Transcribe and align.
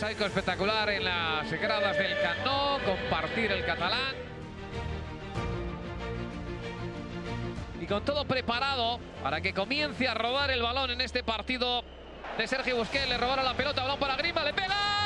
Mosaico 0.00 0.24
espectacular 0.24 0.88
en 0.88 1.04
las 1.04 1.52
gradas 1.60 1.94
del 1.98 2.18
Cano, 2.22 2.78
compartir 2.86 3.52
el 3.52 3.62
catalán. 3.66 4.14
Y 7.78 7.86
con 7.86 8.02
todo 8.02 8.24
preparado 8.24 8.98
para 9.22 9.42
que 9.42 9.52
comience 9.52 10.08
a 10.08 10.14
robar 10.14 10.50
el 10.52 10.62
balón 10.62 10.90
en 10.90 11.02
este 11.02 11.22
partido 11.22 11.84
de 12.38 12.46
Sergio 12.46 12.76
Busquets. 12.76 13.10
Le 13.10 13.18
robaron 13.18 13.44
la 13.44 13.52
pelota, 13.52 13.82
balón 13.82 13.98
para 13.98 14.16
Grima, 14.16 14.42
le 14.42 14.54
pega 14.54 14.99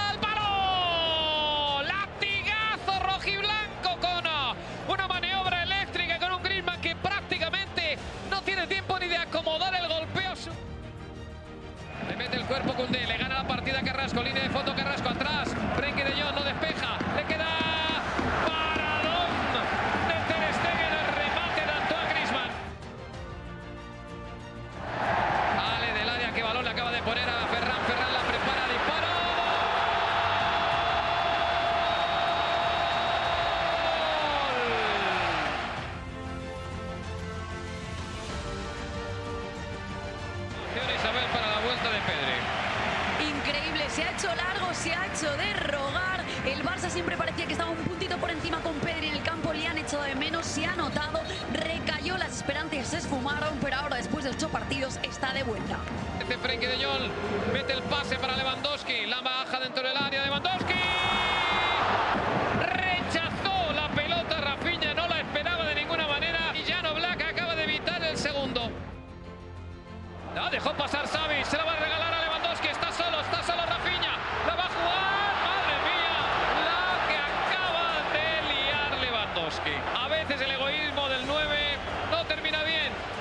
cuerpo 12.47 12.75
Cundé, 12.75 13.07
le 13.07 13.17
gana 13.17 13.37
la 13.43 13.47
partida 13.47 13.81
Carrasco, 13.83 14.23
línea 14.23 14.43
de 14.43 14.51
fondo 14.51 14.75
Carrasco. 14.75 15.09
Atrás. 15.09 15.49
Frenkie 15.77 16.05
de 16.05 16.13
Jong. 16.13 16.35
No 16.35 16.45
despeja, 16.45 16.74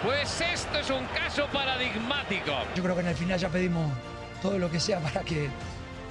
pues 0.04 0.42
esto 0.42 0.78
es 0.78 0.90
un 0.90 1.06
caso 1.08 1.48
paradigmático. 1.52 2.52
Yo 2.76 2.84
creo 2.84 2.96
que 2.96 3.02
en 3.02 3.08
el 3.08 3.16
final 3.16 3.40
ya 3.40 3.50
pedimos 3.50 3.92
todo 4.42 4.60
lo 4.60 4.70
que 4.70 4.80
sea 4.80 5.00
para 5.00 5.22
que 5.22 5.50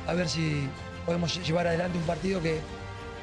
a 0.07 0.15
ver 0.15 0.29
si 0.29 0.69
podemos 1.05 1.45
llevar 1.47 1.67
adelante 1.67 1.99
un 1.99 2.05
partido 2.05 2.41
que 2.41 2.61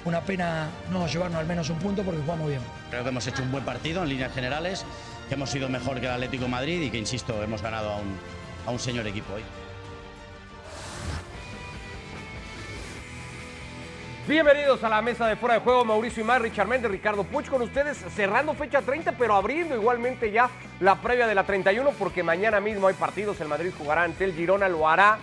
una 0.06 0.22
pena 0.22 0.70
no 0.92 1.08
llevarnos 1.08 1.39
al 1.39 1.48
menos 1.48 1.70
un 1.70 1.80
punto 1.80 2.03
porque 2.03 2.22
jugamos 2.22 2.48
bien. 2.48 2.61
Creo 2.89 3.03
que 3.03 3.09
hemos 3.09 3.28
hecho 3.28 3.44
un 3.44 3.52
buen 3.52 3.66
partido 3.66 4.03
en 4.03 4.09
líneas 4.09 4.34
generales, 4.34 4.86
que 5.27 5.36
hemos 5.36 5.49
sido 5.49 5.67
mejor 5.70 5.99
que 5.99 6.05
el 6.05 6.14
Atlético 6.14 6.45
de 6.45 6.49
Madrid 6.49 6.82
y 6.82 6.89
que, 6.89 6.98
insisto, 6.98 7.43
hemos 7.43 7.61
ganado 7.61 7.92
a 7.92 7.98
un, 7.98 8.17
a 8.66 8.72
un 8.72 8.80
señor 8.80 9.05
equipo 9.08 9.33
hoy. 9.33 9.43
Bienvenidos 14.27 14.83
a 14.83 14.89
la 14.89 15.02
mesa 15.02 15.27
de 15.27 15.35
fuera 15.35 15.55
de 15.55 15.61
juego, 15.61 15.83
Mauricio 15.85 16.21
Imar, 16.21 16.41
Richard 16.41 16.67
Méndez, 16.67 16.91
Ricardo 16.91 17.23
Puch 17.23 17.49
con 17.49 17.63
ustedes, 17.63 17.97
cerrando 17.97 18.53
fecha 18.53 18.81
30, 18.81 19.13
pero 19.13 19.33
abriendo 19.33 19.75
igualmente 19.75 20.31
ya 20.31 20.49
la 20.80 21.02
previa 21.02 21.25
de 21.25 21.33
la 21.33 21.45
31, 21.45 21.91
porque 21.97 22.21
mañana 22.21 22.59
mismo 22.59 22.87
hay 22.87 22.93
partidos, 22.93 23.41
el 23.41 23.47
Madrid 23.47 23.71
jugará 23.75 24.03
ante 24.03 24.25
el 24.25 24.33
Girona, 24.33 24.69
lo 24.69 24.87
hará 24.87 25.17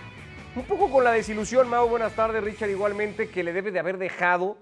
un 0.57 0.65
poco 0.65 0.91
con 0.91 1.05
la 1.05 1.13
desilusión, 1.13 1.69
Mau, 1.69 1.89
buenas 1.89 2.15
tardes, 2.15 2.43
Richard, 2.43 2.71
igualmente, 2.71 3.29
que 3.29 3.45
le 3.45 3.53
debe 3.53 3.71
de 3.71 3.79
haber 3.79 3.99
dejado 3.99 4.57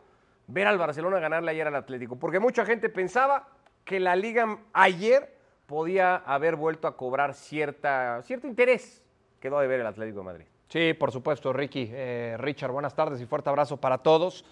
ver 0.46 0.66
al 0.66 0.76
Barcelona 0.76 1.20
ganarle 1.20 1.50
ayer 1.52 1.66
al 1.66 1.76
Atlético, 1.76 2.16
porque 2.16 2.38
mucha 2.38 2.66
gente 2.66 2.90
pensaba 2.90 3.48
que 3.84 3.98
la 3.98 4.14
liga 4.14 4.58
ayer 4.74 5.34
podía 5.66 6.16
haber 6.16 6.56
vuelto 6.56 6.86
a 6.86 6.96
cobrar 6.98 7.32
cierta, 7.32 8.20
cierto 8.22 8.46
interés, 8.46 9.02
quedó 9.40 9.58
de 9.60 9.68
ver 9.68 9.80
el 9.80 9.86
Atlético 9.86 10.18
de 10.18 10.24
Madrid. 10.24 10.46
Sí, 10.74 10.92
por 10.92 11.12
supuesto, 11.12 11.52
Ricky. 11.52 11.88
Eh, 11.92 12.34
Richard, 12.36 12.72
buenas 12.72 12.96
tardes 12.96 13.20
y 13.20 13.26
fuerte 13.26 13.48
abrazo 13.48 13.76
para 13.76 13.98
todos. 13.98 14.44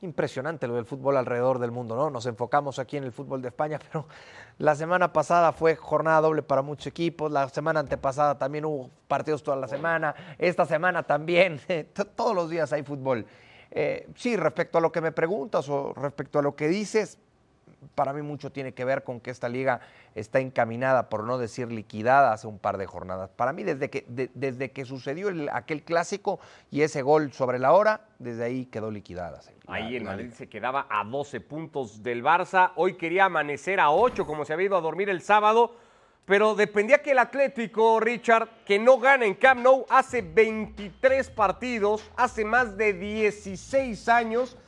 Impresionante 0.00 0.66
lo 0.66 0.76
del 0.76 0.86
fútbol 0.86 1.18
alrededor 1.18 1.58
del 1.58 1.72
mundo, 1.72 1.94
¿no? 1.94 2.08
Nos 2.08 2.24
enfocamos 2.24 2.78
aquí 2.78 2.96
en 2.96 3.04
el 3.04 3.12
fútbol 3.12 3.42
de 3.42 3.48
España, 3.48 3.78
pero 3.92 4.06
la 4.56 4.74
semana 4.74 5.12
pasada 5.12 5.52
fue 5.52 5.76
jornada 5.76 6.22
doble 6.22 6.42
para 6.42 6.62
muchos 6.62 6.86
equipos, 6.86 7.30
la 7.30 7.50
semana 7.50 7.80
antepasada 7.80 8.38
también 8.38 8.64
hubo 8.64 8.88
partidos 9.08 9.42
toda 9.42 9.58
la 9.58 9.68
semana, 9.68 10.14
esta 10.38 10.64
semana 10.64 11.02
también, 11.02 11.60
todos 12.16 12.34
los 12.34 12.48
días 12.48 12.72
hay 12.72 12.82
fútbol. 12.82 13.26
Eh, 13.70 14.08
sí, 14.16 14.38
respecto 14.38 14.78
a 14.78 14.80
lo 14.80 14.90
que 14.90 15.02
me 15.02 15.12
preguntas 15.12 15.68
o 15.68 15.92
respecto 15.92 16.38
a 16.38 16.42
lo 16.42 16.56
que 16.56 16.68
dices, 16.68 17.18
para 17.94 18.12
mí 18.12 18.22
mucho 18.22 18.50
tiene 18.50 18.74
que 18.74 18.84
ver 18.84 19.04
con 19.04 19.20
que 19.20 19.30
esta 19.30 19.48
liga 19.48 19.80
está 20.14 20.40
encaminada, 20.40 21.08
por 21.08 21.24
no 21.24 21.38
decir 21.38 21.70
liquidada, 21.70 22.32
hace 22.32 22.46
un 22.46 22.58
par 22.58 22.78
de 22.78 22.86
jornadas. 22.86 23.30
Para 23.30 23.52
mí, 23.52 23.62
desde 23.62 23.90
que, 23.90 24.04
de, 24.08 24.30
desde 24.34 24.70
que 24.72 24.84
sucedió 24.84 25.28
el, 25.28 25.48
aquel 25.52 25.82
clásico 25.82 26.40
y 26.70 26.82
ese 26.82 27.02
gol 27.02 27.32
sobre 27.32 27.58
la 27.58 27.72
hora, 27.72 28.02
desde 28.18 28.44
ahí 28.44 28.66
quedó 28.66 28.90
liquidada. 28.90 29.40
Ahí 29.66 29.96
el 29.96 30.04
Madrid 30.04 30.32
se 30.32 30.48
quedaba 30.48 30.86
a 30.88 31.04
12 31.04 31.40
puntos 31.40 32.02
del 32.02 32.22
Barça. 32.22 32.72
Hoy 32.76 32.94
quería 32.94 33.26
amanecer 33.26 33.80
a 33.80 33.90
8, 33.90 34.26
como 34.26 34.44
se 34.44 34.52
había 34.52 34.66
ido 34.66 34.76
a 34.76 34.80
dormir 34.80 35.08
el 35.08 35.22
sábado. 35.22 35.74
Pero 36.28 36.54
dependía 36.54 37.00
que 37.00 37.12
el 37.12 37.18
Atlético, 37.18 38.00
Richard, 38.00 38.48
que 38.66 38.78
no 38.78 38.98
gana 38.98 39.24
en 39.24 39.34
Camp 39.34 39.62
Nou 39.62 39.86
hace 39.88 40.20
23 40.20 41.30
partidos, 41.30 42.04
hace 42.16 42.44
más 42.44 42.76
de 42.76 42.92
16 42.92 44.08
años, 44.10 44.58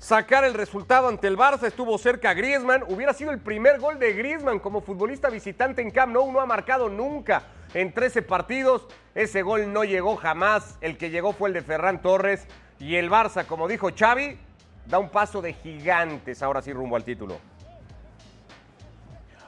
sacar 0.00 0.44
el 0.44 0.54
resultado 0.54 1.06
ante 1.08 1.28
el 1.28 1.36
Barça. 1.36 1.64
Estuvo 1.64 1.96
cerca 1.98 2.34
Griezmann. 2.34 2.82
Hubiera 2.88 3.12
sido 3.12 3.30
el 3.30 3.38
primer 3.38 3.78
gol 3.78 4.00
de 4.00 4.12
Griezmann 4.14 4.58
como 4.58 4.80
futbolista 4.80 5.30
visitante 5.30 5.82
en 5.82 5.92
Camp 5.92 6.12
Nou. 6.12 6.32
No 6.32 6.40
ha 6.40 6.46
marcado 6.46 6.88
nunca 6.88 7.44
en 7.74 7.92
13 7.92 8.22
partidos. 8.22 8.88
Ese 9.14 9.42
gol 9.42 9.72
no 9.72 9.84
llegó 9.84 10.16
jamás. 10.16 10.78
El 10.80 10.96
que 10.96 11.10
llegó 11.10 11.32
fue 11.32 11.50
el 11.50 11.54
de 11.54 11.62
Ferran 11.62 12.02
Torres. 12.02 12.46
Y 12.80 12.96
el 12.96 13.10
Barça, 13.10 13.46
como 13.46 13.68
dijo 13.68 13.90
Xavi, 13.96 14.38
da 14.86 14.98
un 14.98 15.10
paso 15.10 15.42
de 15.42 15.52
gigantes 15.52 16.42
ahora 16.42 16.62
sí 16.62 16.72
rumbo 16.72 16.96
al 16.96 17.04
título. 17.04 17.38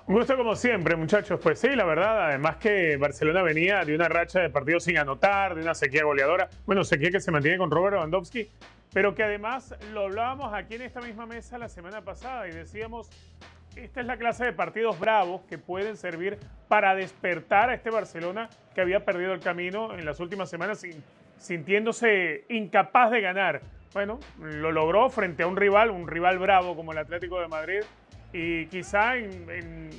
Un 0.04 0.16
gusto 0.16 0.36
como 0.36 0.54
siempre, 0.54 0.96
muchachos. 0.96 1.40
Pues 1.40 1.60
sí, 1.60 1.68
la 1.68 1.84
verdad, 1.84 2.26
además 2.26 2.56
que 2.56 2.96
Barcelona 2.98 3.40
venía 3.40 3.84
de 3.84 3.94
una 3.94 4.08
racha 4.08 4.40
de 4.40 4.50
partidos 4.50 4.84
sin 4.84 4.98
anotar, 4.98 5.54
de 5.54 5.62
una 5.62 5.74
sequía 5.74 6.04
goleadora. 6.04 6.50
Bueno, 6.66 6.84
sequía 6.84 7.10
que 7.10 7.20
se 7.20 7.30
mantiene 7.30 7.56
con 7.56 7.70
Robert 7.70 7.94
Lewandowski, 7.94 8.50
pero 8.92 9.14
que 9.14 9.22
además 9.22 9.74
lo 9.92 10.02
hablábamos 10.02 10.52
aquí 10.52 10.74
en 10.74 10.82
esta 10.82 11.00
misma 11.00 11.26
mesa 11.26 11.58
la 11.58 11.68
semana 11.68 12.02
pasada 12.02 12.48
y 12.48 12.52
decíamos, 12.52 13.10
esta 13.76 14.00
es 14.00 14.06
la 14.06 14.16
clase 14.16 14.44
de 14.44 14.52
partidos 14.52 14.98
bravos 15.00 15.42
que 15.48 15.58
pueden 15.58 15.96
servir 15.96 16.38
para 16.68 16.94
despertar 16.94 17.70
a 17.70 17.74
este 17.74 17.90
Barcelona 17.90 18.50
que 18.74 18.80
había 18.80 19.04
perdido 19.04 19.32
el 19.32 19.40
camino 19.40 19.94
en 19.94 20.04
las 20.04 20.20
últimas 20.20 20.50
semanas 20.50 20.80
sin, 20.80 21.02
sintiéndose 21.38 22.44
incapaz 22.48 23.10
de 23.10 23.20
ganar. 23.20 23.62
Bueno, 23.94 24.18
lo 24.38 24.72
logró 24.72 25.08
frente 25.10 25.42
a 25.42 25.46
un 25.46 25.56
rival, 25.56 25.90
un 25.90 26.06
rival 26.06 26.38
bravo 26.38 26.76
como 26.76 26.92
el 26.92 26.98
Atlético 26.98 27.40
de 27.40 27.48
Madrid, 27.48 27.80
y 28.32 28.66
quizá 28.66 29.16
en, 29.16 29.50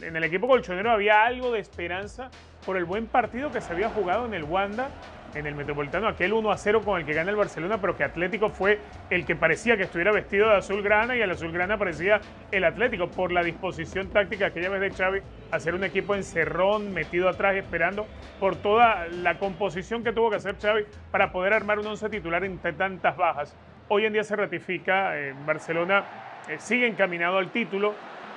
en, 0.01 0.15
el 0.15 0.23
equipo 0.23 0.47
colchonero 0.47 0.89
había 0.89 1.23
algo 1.23 1.51
de 1.51 1.59
esperanza 1.59 2.31
por 2.65 2.77
el 2.77 2.85
buen 2.85 3.05
partido 3.05 3.51
que 3.51 3.61
se 3.61 3.71
había 3.71 3.89
jugado 3.89 4.25
en 4.25 4.33
el 4.33 4.43
Wanda, 4.43 4.89
en 5.35 5.47
el 5.47 5.55
Metropolitano, 5.55 6.07
aquel 6.07 6.33
1 6.33 6.51
a 6.51 6.57
0 6.57 6.81
con 6.83 6.99
el 6.99 7.05
que 7.05 7.13
gana 7.13 7.31
el 7.31 7.35
Barcelona, 7.35 7.79
pero 7.79 7.95
que 7.95 8.03
Atlético 8.03 8.49
fue 8.49 8.79
el 9.09 9.25
que 9.25 9.35
parecía 9.35 9.77
que 9.77 9.83
estuviera 9.83 10.11
vestido 10.11 10.49
de 10.49 10.57
azul 10.57 10.81
grana 10.81 11.15
y 11.15 11.21
el 11.21 11.31
azul 11.31 11.51
grana 11.51 11.77
parecía 11.77 12.21
el 12.51 12.63
Atlético 12.63 13.09
por 13.09 13.31
la 13.31 13.43
disposición 13.43 14.09
táctica 14.09 14.47
aquella 14.47 14.69
vez 14.69 14.81
de 14.81 14.91
Xavi 14.91 15.21
hacer 15.51 15.75
un 15.75 15.83
equipo 15.83 16.15
encerrón, 16.15 16.93
metido 16.93 17.29
atrás, 17.29 17.55
esperando 17.55 18.05
por 18.39 18.55
toda 18.55 19.07
la 19.07 19.39
composición 19.39 20.03
que 20.03 20.11
tuvo 20.11 20.29
que 20.29 20.37
hacer 20.37 20.55
Xavi 20.59 20.85
para 21.11 21.31
poder 21.31 21.53
armar 21.53 21.79
un 21.79 21.87
once 21.87 22.09
titular 22.09 22.43
entre 22.43 22.73
tantas 22.73 23.15
bajas. 23.17 23.55
Hoy 23.89 24.05
en 24.05 24.13
día 24.13 24.23
se 24.23 24.35
ratifica, 24.35 25.19
eh, 25.19 25.33
Barcelona 25.45 26.05
eh, 26.49 26.57
sigue 26.59 26.87
encaminado 26.87 27.37
al 27.37 27.51
título, 27.51 27.93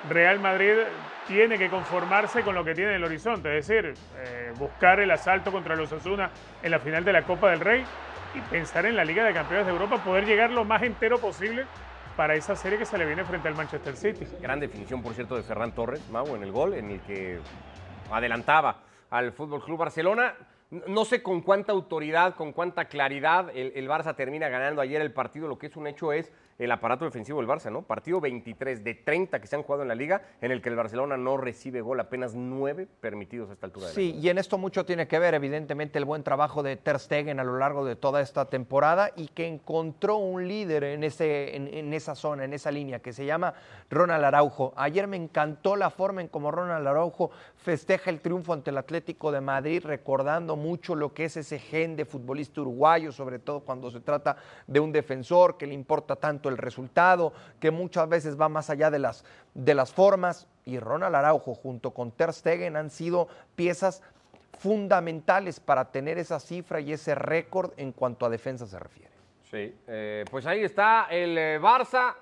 Real 0.09 0.39
Madrid 0.41 0.75
tiene 1.27 1.59
que 1.59 1.69
conformarse 1.69 2.43
con 2.43 2.55
lo 2.55 2.65
que 2.65 2.75
tiene 2.75 2.91
en 2.91 2.97
el 2.97 3.05
horizonte, 3.05 3.59
es 3.59 3.67
decir, 3.67 3.95
eh, 4.17 4.53
buscar 4.59 5.01
el 5.01 5.11
asalto 5.11 5.51
contra 5.51 5.75
los 5.75 5.93
Asuna 5.93 6.31
en 6.63 6.71
la 6.71 6.79
final 6.79 7.05
de 7.05 7.13
la 7.13 7.23
Copa 7.23 7.51
del 7.51 7.61
Rey 7.61 7.85
y 8.35 8.41
pensar 8.43 8.87
en 8.87 8.97
la 8.97 9.05
Liga 9.05 9.25
de 9.25 9.33
Campeones 9.33 9.67
de 9.67 9.73
Europa, 9.73 10.03
poder 10.05 10.27
llegar 10.27 10.51
lo 10.51 10.65
más 10.65 10.83
entero 10.83 11.19
posible 11.19 11.67
para 12.17 12.35
esa 12.35 12.57
serie 12.57 12.79
que 12.79 12.87
se 12.87 12.97
le 12.97 13.07
viene 13.07 13.25
frente 13.25 13.49
al 13.49 13.55
Manchester 13.55 13.97
City. 13.97 14.27
Gran 14.41 14.61
definición, 14.61 15.03
por 15.03 15.15
cierto, 15.15 15.37
de 15.37 15.43
Ferran 15.43 15.73
Torres, 15.73 16.09
Mau, 16.11 16.35
en 16.35 16.43
el 16.43 16.53
gol, 16.53 16.75
en 16.75 16.91
el 16.91 17.01
que 17.01 17.39
adelantaba 18.11 18.83
al 19.11 19.33
Fútbol 19.33 19.63
Club 19.63 19.79
Barcelona. 19.79 20.35
No 20.71 21.05
sé 21.05 21.23
con 21.23 21.43
cuánta 21.43 21.73
autoridad, 21.73 22.35
con 22.35 22.53
cuánta 22.53 22.87
claridad 22.87 23.51
el 23.55 23.89
Barça 23.89 24.17
termina 24.17 24.49
ganando 24.49 24.81
ayer 24.81 25.01
el 25.01 25.13
partido. 25.13 25.47
Lo 25.47 25.59
que 25.59 25.67
es 25.67 25.77
un 25.77 25.87
hecho 25.87 26.13
es 26.13 26.33
el 26.59 26.71
aparato 26.71 27.05
defensivo 27.05 27.41
del 27.41 27.49
Barça, 27.49 27.71
¿no? 27.71 27.83
Partido 27.83 28.21
23 28.21 28.83
de 28.83 28.95
30 28.95 29.41
que 29.41 29.47
se 29.47 29.57
han 29.57 29.63
jugado 29.63 29.83
en 29.83 29.89
la 29.89 29.95
liga, 29.95 30.23
en 30.41 30.53
el 30.53 30.63
que 30.63 30.69
el 30.69 30.77
Barcelona 30.77 31.17
no 31.17 31.37
recibe 31.37 31.81
gol, 31.81 32.01
apenas 32.01 32.35
9 32.35 32.89
permitidos 33.01 33.51
a 33.51 33.53
esta 33.53 33.67
altura. 33.67 33.89
De 33.89 33.93
sí, 33.93 34.19
y 34.21 34.29
en 34.29 34.39
esto 34.39 34.59
mucho 34.59 34.85
tiene 34.85 35.07
que 35.07 35.19
ver, 35.19 35.35
evidentemente, 35.35 35.99
el 35.99 36.05
buen 36.05 36.23
trabajo 36.23 36.63
de 36.63 36.77
Ter 36.77 36.99
Stegen 36.99 37.41
a 37.41 37.45
lo 37.45 37.59
largo 37.59 37.85
de 37.85 37.97
toda 37.97 38.21
esta 38.21 38.47
temporada 38.47 39.11
y 39.17 39.29
que 39.29 39.47
encontró 39.47 40.17
un 40.17 40.49
líder 40.49 40.85
en, 40.85 41.05
ese, 41.05 41.57
en, 41.57 41.69
en 41.69 41.93
esa 41.93 42.15
zona, 42.15 42.45
en 42.45 42.53
esa 42.53 42.71
línea, 42.71 43.01
que 43.01 43.13
se 43.13 43.27
llama 43.27 43.55
Ronald 43.91 44.25
Araujo. 44.25 44.73
Ayer 44.77 45.07
me 45.07 45.17
encantó 45.17 45.77
la 45.77 45.91
forma 45.91 46.21
en 46.21 46.29
cómo 46.29 46.51
Ronald 46.51 46.87
Araujo 46.87 47.31
festeja 47.57 48.11
el 48.11 48.21
triunfo 48.21 48.53
ante 48.53 48.71
el 48.71 48.79
Atlético 48.79 49.31
de 49.31 49.41
Madrid, 49.41 49.83
recordando 49.85 50.57
mucho 50.57 50.95
lo 50.95 51.13
que 51.13 51.25
es 51.25 51.37
ese 51.37 51.59
gen 51.59 51.97
de 51.97 52.05
futbolista 52.05 52.61
uruguayo, 52.61 53.13
sobre 53.13 53.39
todo 53.39 53.61
cuando 53.61 53.91
se 53.91 54.01
trata 54.01 54.37
de 54.67 54.81
un 54.81 54.93
defensor 54.93 55.57
que 55.57 55.67
le 55.67 55.75
importa 55.75 56.17
tanto 56.17 56.46
el 56.49 56.59
resultado, 56.59 57.33
que 57.61 57.71
muchas 57.71 58.09
veces 58.09 58.41
va 58.41 58.49
más 58.49 58.71
allá 58.71 58.91
de 58.91 58.99
las, 58.99 59.25
de 59.55 59.75
las 59.75 59.93
formas. 59.93 60.47
Y 60.65 60.79
Ronald 60.79 61.15
Araujo 61.15 61.55
junto 61.55 61.93
con 61.93 62.11
Ter 62.11 62.33
Stegen 62.33 62.77
han 62.77 62.91
sido 62.91 63.29
piezas 63.55 64.03
fundamentales 64.59 65.61
para 65.61 65.87
tener 65.87 66.19
esa 66.19 66.41
cifra 66.41 66.81
y 66.81 66.93
ese 66.93 67.15
récord 67.15 67.73
en 67.77 67.93
cuanto 67.93 68.27
a 68.27 68.31
defensa 68.31 68.67
se 68.67 68.79
refiere. 68.79 69.11
Sí, 69.51 69.75
eh, 69.87 70.25
pues 70.31 70.45
ahí 70.47 70.63
está 70.65 71.07
el 71.11 71.39
eh, 71.39 71.61
Barça, 71.61 72.15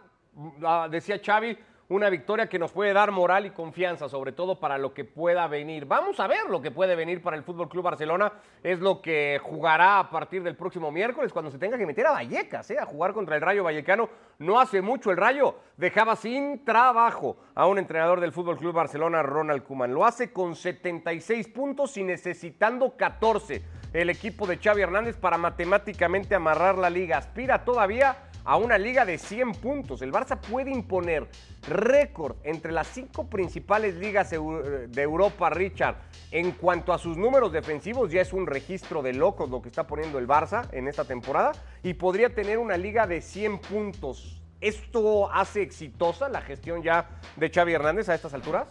ah, 0.62 0.88
decía 0.90 1.20
Xavi, 1.24 1.56
una 1.88 2.08
victoria 2.08 2.48
que 2.48 2.58
nos 2.58 2.72
puede 2.72 2.92
dar 2.92 3.10
moral 3.10 3.46
y 3.46 3.50
confianza, 3.50 4.08
sobre 4.08 4.32
todo 4.32 4.58
para 4.58 4.78
lo 4.78 4.94
que 4.94 5.04
pueda 5.04 5.46
venir. 5.46 5.84
Vamos 5.84 6.18
a 6.18 6.26
ver 6.26 6.48
lo 6.48 6.62
que 6.62 6.70
puede 6.70 6.96
venir 6.96 7.22
para 7.22 7.36
el 7.36 7.42
Fútbol 7.42 7.68
Club 7.68 7.84
Barcelona. 7.84 8.32
Es 8.62 8.80
lo 8.80 9.02
que 9.02 9.38
jugará 9.42 9.98
a 9.98 10.10
partir 10.10 10.42
del 10.42 10.56
próximo 10.56 10.90
miércoles, 10.90 11.32
cuando 11.32 11.50
se 11.50 11.58
tenga 11.58 11.76
que 11.76 11.86
meter 11.86 12.06
a 12.06 12.12
Vallecas, 12.12 12.70
¿eh? 12.70 12.78
a 12.78 12.86
jugar 12.86 13.12
contra 13.12 13.36
el 13.36 13.42
Rayo 13.42 13.64
Vallecano. 13.64 14.08
No 14.38 14.58
hace 14.58 14.80
mucho 14.80 15.10
el 15.10 15.16
Rayo 15.16 15.56
dejaba 15.76 16.16
sin 16.16 16.64
trabajo 16.64 17.36
a 17.54 17.66
un 17.66 17.78
entrenador 17.78 18.20
del 18.20 18.32
Fútbol 18.32 18.56
Club 18.56 18.74
Barcelona, 18.74 19.22
Ronald 19.22 19.64
Koeman. 19.64 19.92
Lo 19.92 20.04
hace 20.04 20.32
con 20.32 20.56
76 20.56 21.48
puntos 21.48 21.96
y 21.96 22.02
necesitando 22.02 22.96
14 22.96 23.62
el 23.92 24.10
equipo 24.10 24.46
de 24.46 24.58
Xavi 24.58 24.82
Hernández 24.82 25.16
para 25.16 25.38
matemáticamente 25.38 26.34
amarrar 26.34 26.78
la 26.78 26.90
liga. 26.90 27.18
Aspira 27.18 27.64
todavía 27.64 28.16
a 28.44 28.56
una 28.56 28.76
liga 28.76 29.04
de 29.04 29.18
100 29.18 29.52
puntos. 29.52 30.02
El 30.02 30.12
Barça 30.12 30.38
puede 30.38 30.70
imponer 30.70 31.28
récord 31.68 32.36
entre 32.44 32.72
las 32.72 32.86
cinco 32.88 33.28
principales 33.28 33.94
ligas 33.96 34.30
de 34.30 35.02
Europa, 35.02 35.50
Richard. 35.50 35.96
En 36.30 36.52
cuanto 36.52 36.92
a 36.92 36.98
sus 36.98 37.16
números 37.16 37.52
defensivos, 37.52 38.10
ya 38.10 38.20
es 38.20 38.32
un 38.32 38.46
registro 38.46 39.02
de 39.02 39.12
locos 39.12 39.50
lo 39.50 39.62
que 39.62 39.68
está 39.68 39.86
poniendo 39.86 40.18
el 40.18 40.26
Barça 40.26 40.68
en 40.72 40.88
esta 40.88 41.04
temporada 41.04 41.52
y 41.82 41.94
podría 41.94 42.34
tener 42.34 42.58
una 42.58 42.76
liga 42.76 43.06
de 43.06 43.20
100 43.20 43.58
puntos. 43.58 44.40
¿Esto 44.60 45.30
hace 45.32 45.62
exitosa 45.62 46.28
la 46.28 46.40
gestión 46.40 46.82
ya 46.82 47.08
de 47.36 47.50
Xavi 47.50 47.74
Hernández 47.74 48.08
a 48.08 48.14
estas 48.14 48.34
alturas? 48.34 48.68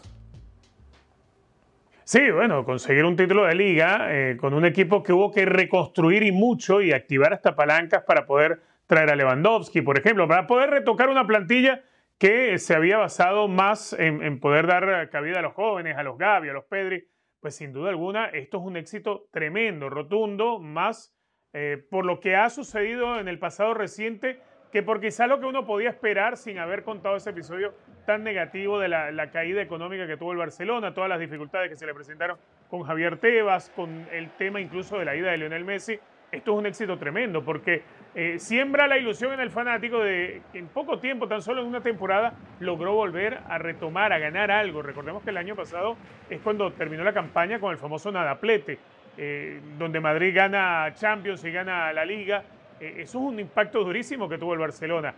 Sí, 2.04 2.30
bueno, 2.30 2.64
conseguir 2.64 3.04
un 3.04 3.16
título 3.16 3.44
de 3.44 3.54
liga 3.54 4.08
eh, 4.10 4.36
con 4.36 4.52
un 4.52 4.66
equipo 4.66 5.02
que 5.02 5.12
hubo 5.12 5.32
que 5.32 5.46
reconstruir 5.46 6.22
y 6.22 6.32
mucho 6.32 6.82
y 6.82 6.92
activar 6.92 7.32
hasta 7.32 7.56
palancas 7.56 8.02
para 8.02 8.26
poder 8.26 8.60
traer 8.86 9.10
a 9.10 9.16
Lewandowski, 9.16 9.80
por 9.80 9.98
ejemplo, 9.98 10.28
para 10.28 10.46
poder 10.46 10.68
retocar 10.68 11.08
una 11.08 11.26
plantilla 11.26 11.82
que 12.18 12.58
se 12.58 12.74
había 12.74 12.98
basado 12.98 13.48
más 13.48 13.92
en, 13.92 14.40
poder 14.40 14.66
dar 14.66 15.10
cabida 15.10 15.40
a 15.40 15.42
los 15.42 15.54
jóvenes, 15.54 15.96
a 15.96 16.02
los 16.02 16.16
Gavi, 16.16 16.48
a 16.48 16.52
los 16.52 16.64
Pedri, 16.64 17.06
pues 17.40 17.56
sin 17.56 17.72
duda 17.72 17.90
alguna 17.90 18.26
esto 18.26 18.58
es 18.58 18.64
un 18.64 18.76
éxito 18.76 19.28
tremendo, 19.30 19.90
rotundo, 19.90 20.58
más 20.58 21.14
eh, 21.52 21.84
por 21.90 22.04
lo 22.04 22.20
que 22.20 22.36
ha 22.36 22.48
sucedido 22.50 23.20
en 23.20 23.28
el 23.28 23.38
pasado 23.38 23.74
reciente 23.74 24.40
que 24.72 24.82
por 24.82 25.00
quizá 25.00 25.28
lo 25.28 25.38
que 25.38 25.46
uno 25.46 25.64
podía 25.64 25.88
esperar 25.88 26.36
sin 26.36 26.58
haber 26.58 26.82
contado 26.82 27.14
ese 27.14 27.30
episodio 27.30 27.74
tan 28.06 28.24
negativo 28.24 28.80
de 28.80 28.88
la, 28.88 29.12
la, 29.12 29.30
caída 29.30 29.62
económica 29.62 30.04
que 30.08 30.16
tuvo 30.16 30.32
el 30.32 30.38
Barcelona, 30.38 30.92
todas 30.92 31.08
las 31.08 31.20
dificultades 31.20 31.70
que 31.70 31.76
se 31.76 31.86
le 31.86 31.94
presentaron 31.94 32.38
con 32.68 32.82
Javier 32.82 33.18
Tebas, 33.18 33.70
con 33.70 34.08
el 34.10 34.30
tema 34.30 34.60
incluso 34.60 34.98
de 34.98 35.04
la 35.04 35.14
ida 35.14 35.30
de 35.30 35.38
Lionel 35.38 35.64
Messi. 35.64 36.00
Esto 36.34 36.52
es 36.52 36.58
un 36.58 36.66
éxito 36.66 36.98
tremendo 36.98 37.44
porque 37.44 37.82
eh, 38.14 38.38
siembra 38.38 38.86
la 38.86 38.98
ilusión 38.98 39.32
en 39.32 39.40
el 39.40 39.50
fanático 39.50 40.00
de 40.00 40.42
que 40.52 40.58
en 40.58 40.68
poco 40.68 40.98
tiempo, 40.98 41.28
tan 41.28 41.42
solo 41.42 41.62
en 41.62 41.68
una 41.68 41.80
temporada, 41.80 42.34
logró 42.60 42.94
volver 42.94 43.40
a 43.48 43.58
retomar, 43.58 44.12
a 44.12 44.18
ganar 44.18 44.50
algo. 44.50 44.82
Recordemos 44.82 45.22
que 45.22 45.30
el 45.30 45.36
año 45.36 45.54
pasado 45.54 45.96
es 46.28 46.40
cuando 46.40 46.72
terminó 46.72 47.04
la 47.04 47.12
campaña 47.12 47.58
con 47.58 47.70
el 47.70 47.78
famoso 47.78 48.10
Nadaplete, 48.10 48.78
eh, 49.16 49.60
donde 49.78 50.00
Madrid 50.00 50.34
gana 50.34 50.92
Champions 50.94 51.44
y 51.44 51.52
gana 51.52 51.92
la 51.92 52.04
Liga 52.04 52.42
eh, 52.80 53.02
eso 53.02 53.18
es 53.18 53.24
un 53.24 53.40
impacto 53.40 53.84
durísimo 53.84 54.28
que 54.28 54.38
tuvo 54.38 54.54
el 54.54 54.60
Barcelona. 54.60 55.14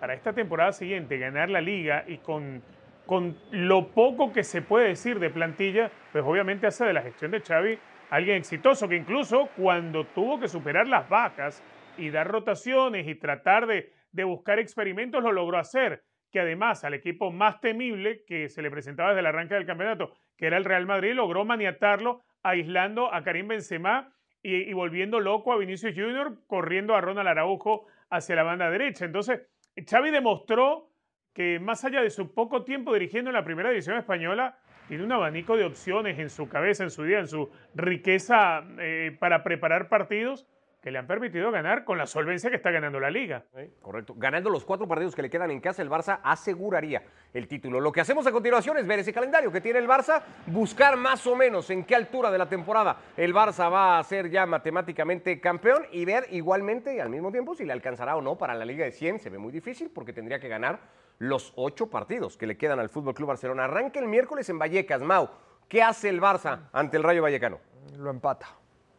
Para 0.00 0.14
esta 0.14 0.32
temporada 0.32 0.72
siguiente, 0.72 1.18
ganar 1.18 1.48
la 1.48 1.60
liga 1.60 2.04
y 2.06 2.18
con, 2.18 2.62
con 3.06 3.36
lo 3.50 3.88
poco 3.88 4.32
que 4.32 4.44
se 4.44 4.60
puede 4.60 4.88
decir 4.88 5.18
de 5.18 5.30
plantilla, 5.30 5.90
pues 6.12 6.24
obviamente 6.24 6.66
hace 6.66 6.84
de 6.84 6.92
la 6.92 7.02
gestión 7.02 7.30
de 7.30 7.40
Xavi 7.40 7.78
alguien 8.10 8.36
exitoso, 8.36 8.88
que 8.88 8.96
incluso 8.96 9.48
cuando 9.56 10.04
tuvo 10.04 10.38
que 10.38 10.48
superar 10.48 10.86
las 10.88 11.08
vacas 11.08 11.62
y 11.98 12.10
dar 12.10 12.28
rotaciones 12.28 13.06
y 13.08 13.14
tratar 13.14 13.66
de, 13.66 13.92
de 14.12 14.24
buscar 14.24 14.58
experimentos, 14.58 15.22
lo 15.22 15.32
logró 15.32 15.58
hacer 15.58 16.02
que 16.30 16.40
además 16.40 16.84
al 16.84 16.94
equipo 16.94 17.30
más 17.30 17.60
temible 17.60 18.24
que 18.26 18.48
se 18.48 18.62
le 18.62 18.70
presentaba 18.70 19.10
desde 19.10 19.20
el 19.20 19.26
arranque 19.26 19.54
del 19.54 19.66
campeonato, 19.66 20.14
que 20.36 20.46
era 20.46 20.56
el 20.56 20.64
Real 20.64 20.86
Madrid, 20.86 21.14
logró 21.14 21.44
maniatarlo 21.44 22.24
aislando 22.42 23.12
a 23.12 23.22
Karim 23.22 23.48
Benzema 23.48 24.12
y, 24.42 24.54
y, 24.54 24.72
volviendo 24.72 25.18
loco 25.18 25.52
a 25.52 25.56
Vinicius 25.56 25.94
Junior, 25.94 26.38
corriendo 26.46 26.94
a 26.94 27.00
Ronald 27.00 27.28
Araujo 27.28 27.86
hacia 28.10 28.36
la 28.36 28.42
banda 28.42 28.70
derecha. 28.70 29.04
Entonces, 29.04 29.48
Xavi 29.84 30.10
demostró 30.10 30.90
que 31.32 31.58
más 31.58 31.84
allá 31.84 32.00
de 32.00 32.10
su 32.10 32.32
poco 32.32 32.64
tiempo 32.64 32.94
dirigiendo 32.94 33.30
en 33.30 33.34
la 33.34 33.44
primera 33.44 33.70
división 33.70 33.96
española, 33.96 34.58
tiene 34.88 35.04
un 35.04 35.12
abanico 35.12 35.56
de 35.56 35.64
opciones 35.64 36.18
en 36.18 36.30
su 36.30 36.48
cabeza, 36.48 36.84
en 36.84 36.90
su 36.90 37.04
día, 37.04 37.18
en 37.18 37.28
su 37.28 37.50
riqueza 37.74 38.64
eh, 38.78 39.16
para 39.18 39.42
preparar 39.42 39.88
partidos 39.88 40.46
que 40.86 40.92
le 40.92 41.00
han 41.00 41.06
permitido 41.08 41.50
ganar 41.50 41.82
con 41.82 41.98
la 41.98 42.06
solvencia 42.06 42.48
que 42.48 42.54
está 42.54 42.70
ganando 42.70 43.00
la 43.00 43.10
liga. 43.10 43.42
Correcto. 43.82 44.14
Ganando 44.16 44.50
los 44.50 44.64
cuatro 44.64 44.86
partidos 44.86 45.16
que 45.16 45.22
le 45.22 45.28
quedan 45.28 45.50
en 45.50 45.58
casa, 45.58 45.82
el 45.82 45.90
Barça 45.90 46.20
aseguraría 46.22 47.02
el 47.34 47.48
título. 47.48 47.80
Lo 47.80 47.90
que 47.90 48.00
hacemos 48.00 48.24
a 48.28 48.30
continuación 48.30 48.78
es 48.78 48.86
ver 48.86 49.00
ese 49.00 49.12
calendario 49.12 49.50
que 49.50 49.60
tiene 49.60 49.80
el 49.80 49.88
Barça, 49.88 50.22
buscar 50.46 50.96
más 50.96 51.26
o 51.26 51.34
menos 51.34 51.70
en 51.70 51.82
qué 51.82 51.96
altura 51.96 52.30
de 52.30 52.38
la 52.38 52.48
temporada 52.48 52.98
el 53.16 53.34
Barça 53.34 53.68
va 53.68 53.98
a 53.98 54.04
ser 54.04 54.30
ya 54.30 54.46
matemáticamente 54.46 55.40
campeón 55.40 55.86
y 55.90 56.04
ver 56.04 56.28
igualmente 56.30 56.94
y 56.94 57.00
al 57.00 57.10
mismo 57.10 57.32
tiempo 57.32 57.56
si 57.56 57.64
le 57.64 57.72
alcanzará 57.72 58.14
o 58.14 58.22
no 58.22 58.38
para 58.38 58.54
la 58.54 58.64
Liga 58.64 58.84
de 58.84 58.92
100. 58.92 59.18
Se 59.18 59.28
ve 59.28 59.38
muy 59.38 59.50
difícil 59.50 59.90
porque 59.92 60.12
tendría 60.12 60.38
que 60.38 60.46
ganar 60.46 60.78
los 61.18 61.52
ocho 61.56 61.88
partidos 61.88 62.36
que 62.36 62.46
le 62.46 62.56
quedan 62.56 62.78
al 62.78 62.88
Fútbol 62.88 63.14
Club 63.14 63.28
Barcelona. 63.28 63.64
Arranca 63.64 64.00
el 64.00 64.06
miércoles 64.06 64.48
en 64.48 64.58
Vallecas. 64.58 65.02
Mau, 65.02 65.28
¿qué 65.68 65.82
hace 65.82 66.08
el 66.08 66.20
Barça 66.20 66.68
ante 66.72 66.96
el 66.96 67.02
Rayo 67.02 67.22
Vallecano? 67.22 67.58
Lo 67.98 68.10
empata 68.10 68.48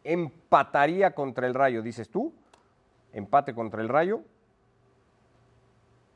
empataría 0.08 1.14
contra 1.14 1.46
el 1.46 1.54
Rayo, 1.54 1.82
dices 1.82 2.08
tú. 2.08 2.32
Empate 3.12 3.54
contra 3.54 3.82
el 3.82 3.88
Rayo. 3.88 4.22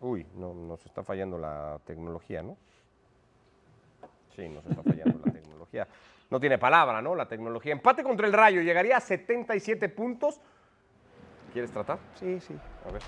Uy, 0.01 0.27
no, 0.35 0.55
nos 0.55 0.85
está 0.87 1.05
fallando 1.05 1.37
la 1.39 1.79
tecnología, 1.85 2.43
¿no? 2.43 2.57
Sí, 4.35 4.49
nos 4.49 4.65
está 4.67 4.83
fallando 4.83 5.21
la 5.25 5.33
tecnología. 5.33 5.87
No 6.31 6.41
tiene 6.41 6.59
palabra, 6.59 7.03
¿no? 7.03 7.15
La 7.15 7.29
tecnología. 7.29 7.73
Empate 7.73 8.03
contra 8.03 8.27
el 8.27 8.33
Rayo, 8.33 8.63
llegaría 8.63 8.97
a 8.97 9.01
77 9.01 9.91
puntos. 9.91 10.41
¿Quieres 11.53 11.71
tratar? 11.71 11.99
Sí, 12.15 12.41
sí. 12.41 12.57
A 12.89 12.93
ver. 12.93 13.03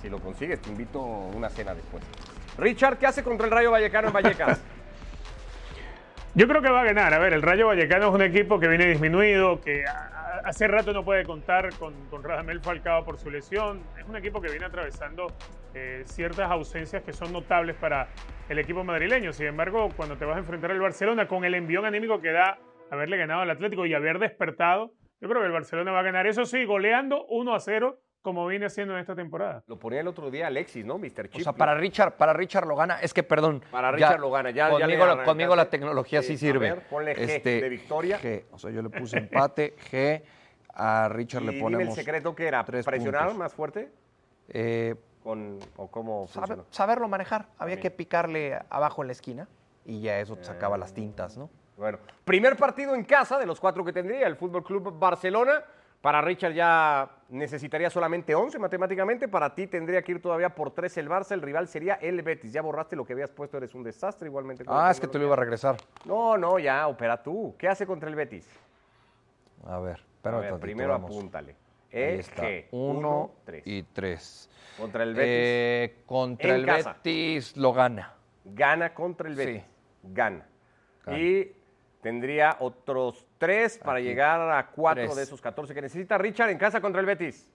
Si 0.00 0.08
lo 0.08 0.18
consigues, 0.18 0.60
te 0.60 0.70
invito 0.70 1.00
una 1.00 1.48
cena 1.48 1.74
después. 1.74 2.02
Richard, 2.58 2.98
¿qué 2.98 3.06
hace 3.06 3.22
contra 3.22 3.46
el 3.46 3.52
Rayo 3.52 3.70
Vallecano 3.70 4.08
en 4.08 4.14
Vallecas? 4.14 4.62
Yo 6.34 6.46
creo 6.46 6.62
que 6.62 6.70
va 6.70 6.82
a 6.82 6.84
ganar. 6.84 7.12
A 7.12 7.18
ver, 7.18 7.32
el 7.32 7.42
Rayo 7.42 7.66
Vallecano 7.66 8.08
es 8.08 8.14
un 8.14 8.22
equipo 8.22 8.60
que 8.60 8.68
viene 8.68 8.86
disminuido, 8.86 9.60
que 9.60 9.84
hace 10.44 10.68
rato 10.68 10.92
no 10.92 11.04
puede 11.04 11.24
contar 11.24 11.70
con, 11.76 11.92
con 12.08 12.22
Radamel 12.22 12.60
Falcao 12.60 13.04
por 13.04 13.18
su 13.18 13.30
lesión. 13.30 13.82
Es 13.98 14.06
un 14.06 14.16
equipo 14.16 14.40
que 14.40 14.48
viene 14.48 14.64
atravesando 14.64 15.26
eh, 15.74 16.04
ciertas 16.06 16.50
ausencias 16.50 17.02
que 17.02 17.12
son 17.12 17.32
notables 17.32 17.76
para 17.76 18.08
el 18.48 18.58
equipo 18.58 18.84
madrileño. 18.84 19.32
Sin 19.32 19.46
embargo, 19.46 19.88
cuando 19.96 20.16
te 20.16 20.24
vas 20.24 20.36
a 20.36 20.40
enfrentar 20.40 20.70
al 20.70 20.80
Barcelona 20.80 21.26
con 21.26 21.44
el 21.44 21.54
envión 21.54 21.84
anímico 21.84 22.20
que 22.20 22.32
da 22.32 22.58
haberle 22.90 23.16
ganado 23.16 23.42
al 23.42 23.50
Atlético 23.50 23.84
y 23.86 23.94
haber 23.94 24.18
despertado, 24.18 24.92
yo 25.20 25.28
creo 25.28 25.42
que 25.42 25.46
el 25.46 25.52
Barcelona 25.52 25.92
va 25.92 26.00
a 26.00 26.04
ganar. 26.04 26.26
Eso 26.26 26.44
sí, 26.44 26.64
goleando 26.64 27.26
1 27.26 27.54
a 27.54 27.60
0 27.60 27.98
como 28.22 28.46
viene 28.46 28.66
haciendo 28.66 28.94
en 28.94 29.00
esta 29.00 29.14
temporada. 29.14 29.62
Lo 29.66 29.78
ponía 29.78 30.00
el 30.00 30.08
otro 30.08 30.30
día 30.30 30.46
Alexis, 30.46 30.84
¿no? 30.84 30.98
Mr. 30.98 31.28
Chip. 31.30 31.40
O 31.40 31.44
sea, 31.44 31.52
para 31.52 31.74
Richard, 31.74 32.16
para 32.16 32.32
Richard 32.32 32.66
lo 32.66 32.76
gana. 32.76 33.00
Es 33.00 33.14
que, 33.14 33.22
perdón. 33.22 33.62
Para 33.70 33.90
Richard 33.92 34.20
lo 34.20 34.30
gana. 34.30 34.50
Ya, 34.50 34.68
conmigo, 34.70 35.06
ya 35.06 35.14
la, 35.14 35.24
conmigo 35.24 35.56
la 35.56 35.70
tecnología 35.70 36.22
sí, 36.22 36.36
sí 36.36 36.38
sirve. 36.38 36.68
A 36.68 36.74
ver, 36.74 36.88
ponle 36.88 37.16
G 37.16 37.18
este, 37.18 37.60
de 37.62 37.68
victoria. 37.68 38.18
G. 38.20 38.44
O 38.50 38.58
sea, 38.58 38.70
yo 38.70 38.82
le 38.82 38.90
puse 38.90 39.18
empate, 39.18 39.76
G. 39.90 40.22
A 40.74 41.08
Richard 41.08 41.42
¿Y 41.42 41.46
le 41.46 41.60
ponemos. 41.60 41.88
el 41.88 41.94
secreto 41.94 42.34
que 42.34 42.46
era? 42.46 42.64
¿Presionar 42.64 43.22
puntos. 43.22 43.36
más 43.38 43.54
fuerte? 43.54 43.90
Eh, 44.48 44.94
Con, 45.22 45.58
¿O 45.76 45.90
cómo 45.90 46.26
saber, 46.28 46.60
saberlo 46.70 47.08
manejar. 47.08 47.46
Había 47.58 47.76
Bien. 47.76 47.82
que 47.82 47.90
picarle 47.90 48.58
abajo 48.70 49.02
en 49.02 49.08
la 49.08 49.12
esquina 49.12 49.48
y 49.84 50.00
ya 50.00 50.18
eso 50.20 50.36
te 50.36 50.44
sacaba 50.44 50.78
las 50.78 50.94
tintas, 50.94 51.36
¿no? 51.36 51.50
Bueno, 51.76 51.98
primer 52.24 52.56
partido 52.56 52.94
en 52.94 53.04
casa 53.04 53.38
de 53.38 53.46
los 53.46 53.58
cuatro 53.58 53.84
que 53.84 53.92
tendría 53.92 54.26
el 54.26 54.36
Fútbol 54.36 54.62
Club 54.62 54.98
Barcelona. 54.98 55.64
Para 56.00 56.22
Richard 56.22 56.54
ya 56.54 57.10
necesitaría 57.28 57.90
solamente 57.90 58.34
11 58.34 58.58
matemáticamente. 58.58 59.28
Para 59.28 59.54
ti 59.54 59.66
tendría 59.66 60.00
que 60.02 60.12
ir 60.12 60.22
todavía 60.22 60.48
por 60.54 60.70
3 60.72 60.96
el 60.96 61.08
Barça. 61.10 61.32
El 61.32 61.42
rival 61.42 61.68
sería 61.68 61.94
el 61.96 62.22
Betis. 62.22 62.52
Ya 62.52 62.62
borraste 62.62 62.96
lo 62.96 63.04
que 63.04 63.12
habías 63.12 63.30
puesto. 63.30 63.58
Eres 63.58 63.74
un 63.74 63.82
desastre 63.82 64.28
igualmente. 64.28 64.64
Ah, 64.66 64.90
es 64.90 64.98
que 64.98 65.06
te 65.06 65.18
lo 65.18 65.26
iba 65.26 65.34
a 65.34 65.38
regresar. 65.38 65.76
No, 66.06 66.38
no, 66.38 66.58
ya, 66.58 66.86
opera 66.88 67.22
tú. 67.22 67.54
¿Qué 67.58 67.68
hace 67.68 67.86
contra 67.86 68.08
el 68.08 68.14
Betis? 68.14 68.48
A 69.66 69.78
ver, 69.78 69.96
A 69.96 70.00
espérame 70.16 70.40
ver, 70.40 70.48
tantito, 70.50 70.60
primero 70.60 70.88
vamos. 70.90 71.10
apúntale. 71.10 71.56
Eje, 71.90 72.68
Uno 72.70 73.32
tres. 73.44 73.62
y 73.66 73.82
tres. 73.82 74.48
Contra 74.78 75.02
el 75.02 75.12
Betis. 75.14 75.28
Eh, 75.28 76.02
contra 76.06 76.48
En 76.48 76.54
el 76.56 76.66
casa. 76.66 76.92
Betis 76.94 77.56
lo 77.58 77.74
gana. 77.74 78.14
Gana 78.44 78.94
contra 78.94 79.28
el 79.28 79.36
Sí. 79.36 79.44
Betis. 79.44 79.62
Gana. 80.04 80.46
Gana. 81.04 81.18
Y 81.18 81.52
tendría 82.00 82.56
otros 82.60 83.26
tres 83.38 83.78
para 83.78 83.98
Aquí. 83.98 84.08
llegar 84.08 84.40
a 84.50 84.66
cuatro 84.68 85.04
Tres. 85.04 85.16
de 85.16 85.22
esos 85.22 85.40
14 85.40 85.74
que 85.74 85.82
necesita 85.82 86.18
Richard 86.18 86.50
en 86.50 86.58
casa 86.58 86.80
contra 86.80 87.00
el 87.00 87.06
Betis. 87.06 87.48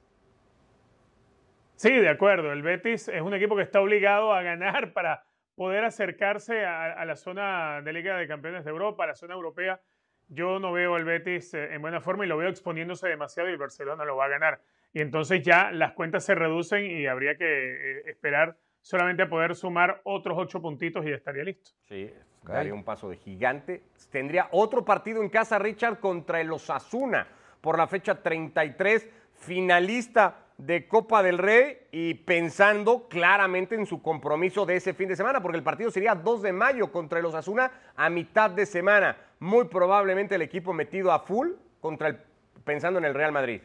Sí, 1.76 1.92
de 1.92 2.10
acuerdo. 2.10 2.52
El 2.52 2.62
Betis 2.62 3.08
es 3.10 3.22
un 3.22 3.34
equipo 3.34 3.56
que 3.56 3.64
está 3.64 3.82
obligado 3.82 4.34
a 4.34 4.42
ganar 4.42 4.92
para 4.94 5.24
poder 5.56 5.84
acercarse 5.86 6.66
a, 6.66 6.94
a 6.94 7.06
la 7.06 7.16
zona 7.16 7.82
de 7.82 7.94
Liga 7.94 8.18
de 8.18 8.28
Campeones 8.28 8.66
de 8.66 8.72
Europa, 8.72 9.04
a 9.04 9.08
la 9.08 9.16
zona 9.16 9.34
europea. 9.34 9.80
Yo 10.28 10.60
no 10.60 10.72
veo 10.72 10.96
al 10.96 11.06
Betis 11.06 11.54
eh, 11.54 11.74
en 11.74 11.82
buena 11.82 12.02
forma 12.02 12.26
y 12.26 12.28
lo 12.28 12.38
veo 12.38 12.50
exponiéndose 12.50 13.08
demasiado 13.08 13.50
y 13.50 13.54
el 13.54 13.58
Barcelona 13.58 14.06
lo 14.06 14.16
va 14.16 14.26
a 14.26 14.30
ganar. 14.30 14.62
Y 14.92 15.02
entonces 15.02 15.44
ya 15.44 15.72
las 15.72 15.94
cuentas 15.94 16.24
se 16.26 16.36
reducen 16.36 16.86
y 16.86 17.06
habría 17.06 17.36
que 17.36 17.46
eh, 17.46 18.04
esperar 18.10 18.58
solamente 18.86 19.26
poder 19.26 19.56
sumar 19.56 20.00
otros 20.04 20.38
ocho 20.38 20.62
puntitos 20.62 21.04
y 21.04 21.12
estaría 21.12 21.44
listo. 21.44 21.72
Sí, 21.90 22.14
daría 22.44 22.72
un 22.72 22.84
paso 22.84 23.10
de 23.10 23.18
gigante. 23.18 23.82
Tendría 24.12 24.48
otro 24.52 24.86
partido 24.86 25.24
en 25.24 25.30
casa, 25.30 25.58
Richard, 25.58 26.00
contra 26.00 26.40
el 26.40 26.52
Osasuna 26.52 27.28
por 27.62 27.80
la 27.80 27.88
fecha 27.88 28.22
33, 28.22 29.10
finalista 29.34 30.36
de 30.60 30.88
Copa 30.88 31.24
del 31.24 31.40
Rey 31.40 31.88
y 31.92 32.14
pensando 32.14 33.08
claramente 33.10 33.74
en 33.74 33.88
su 33.88 34.04
compromiso 34.04 34.68
de 34.68 34.76
ese 34.76 34.94
fin 34.94 35.10
de 35.10 35.16
semana, 35.16 35.42
porque 35.42 35.58
el 35.58 35.64
partido 35.64 35.90
sería 35.90 36.14
2 36.14 36.44
de 36.44 36.54
mayo 36.54 36.92
contra 36.92 37.18
el 37.18 37.26
Osasuna 37.26 37.72
a 37.96 38.08
mitad 38.12 38.52
de 38.52 38.68
semana. 38.68 39.18
Muy 39.40 39.66
probablemente 39.66 40.36
el 40.36 40.44
equipo 40.44 40.74
metido 40.74 41.12
a 41.12 41.22
full 41.22 41.54
contra 41.82 42.10
el, 42.10 42.20
pensando 42.64 43.00
en 43.00 43.06
el 43.06 43.16
Real 43.16 43.32
Madrid. 43.32 43.62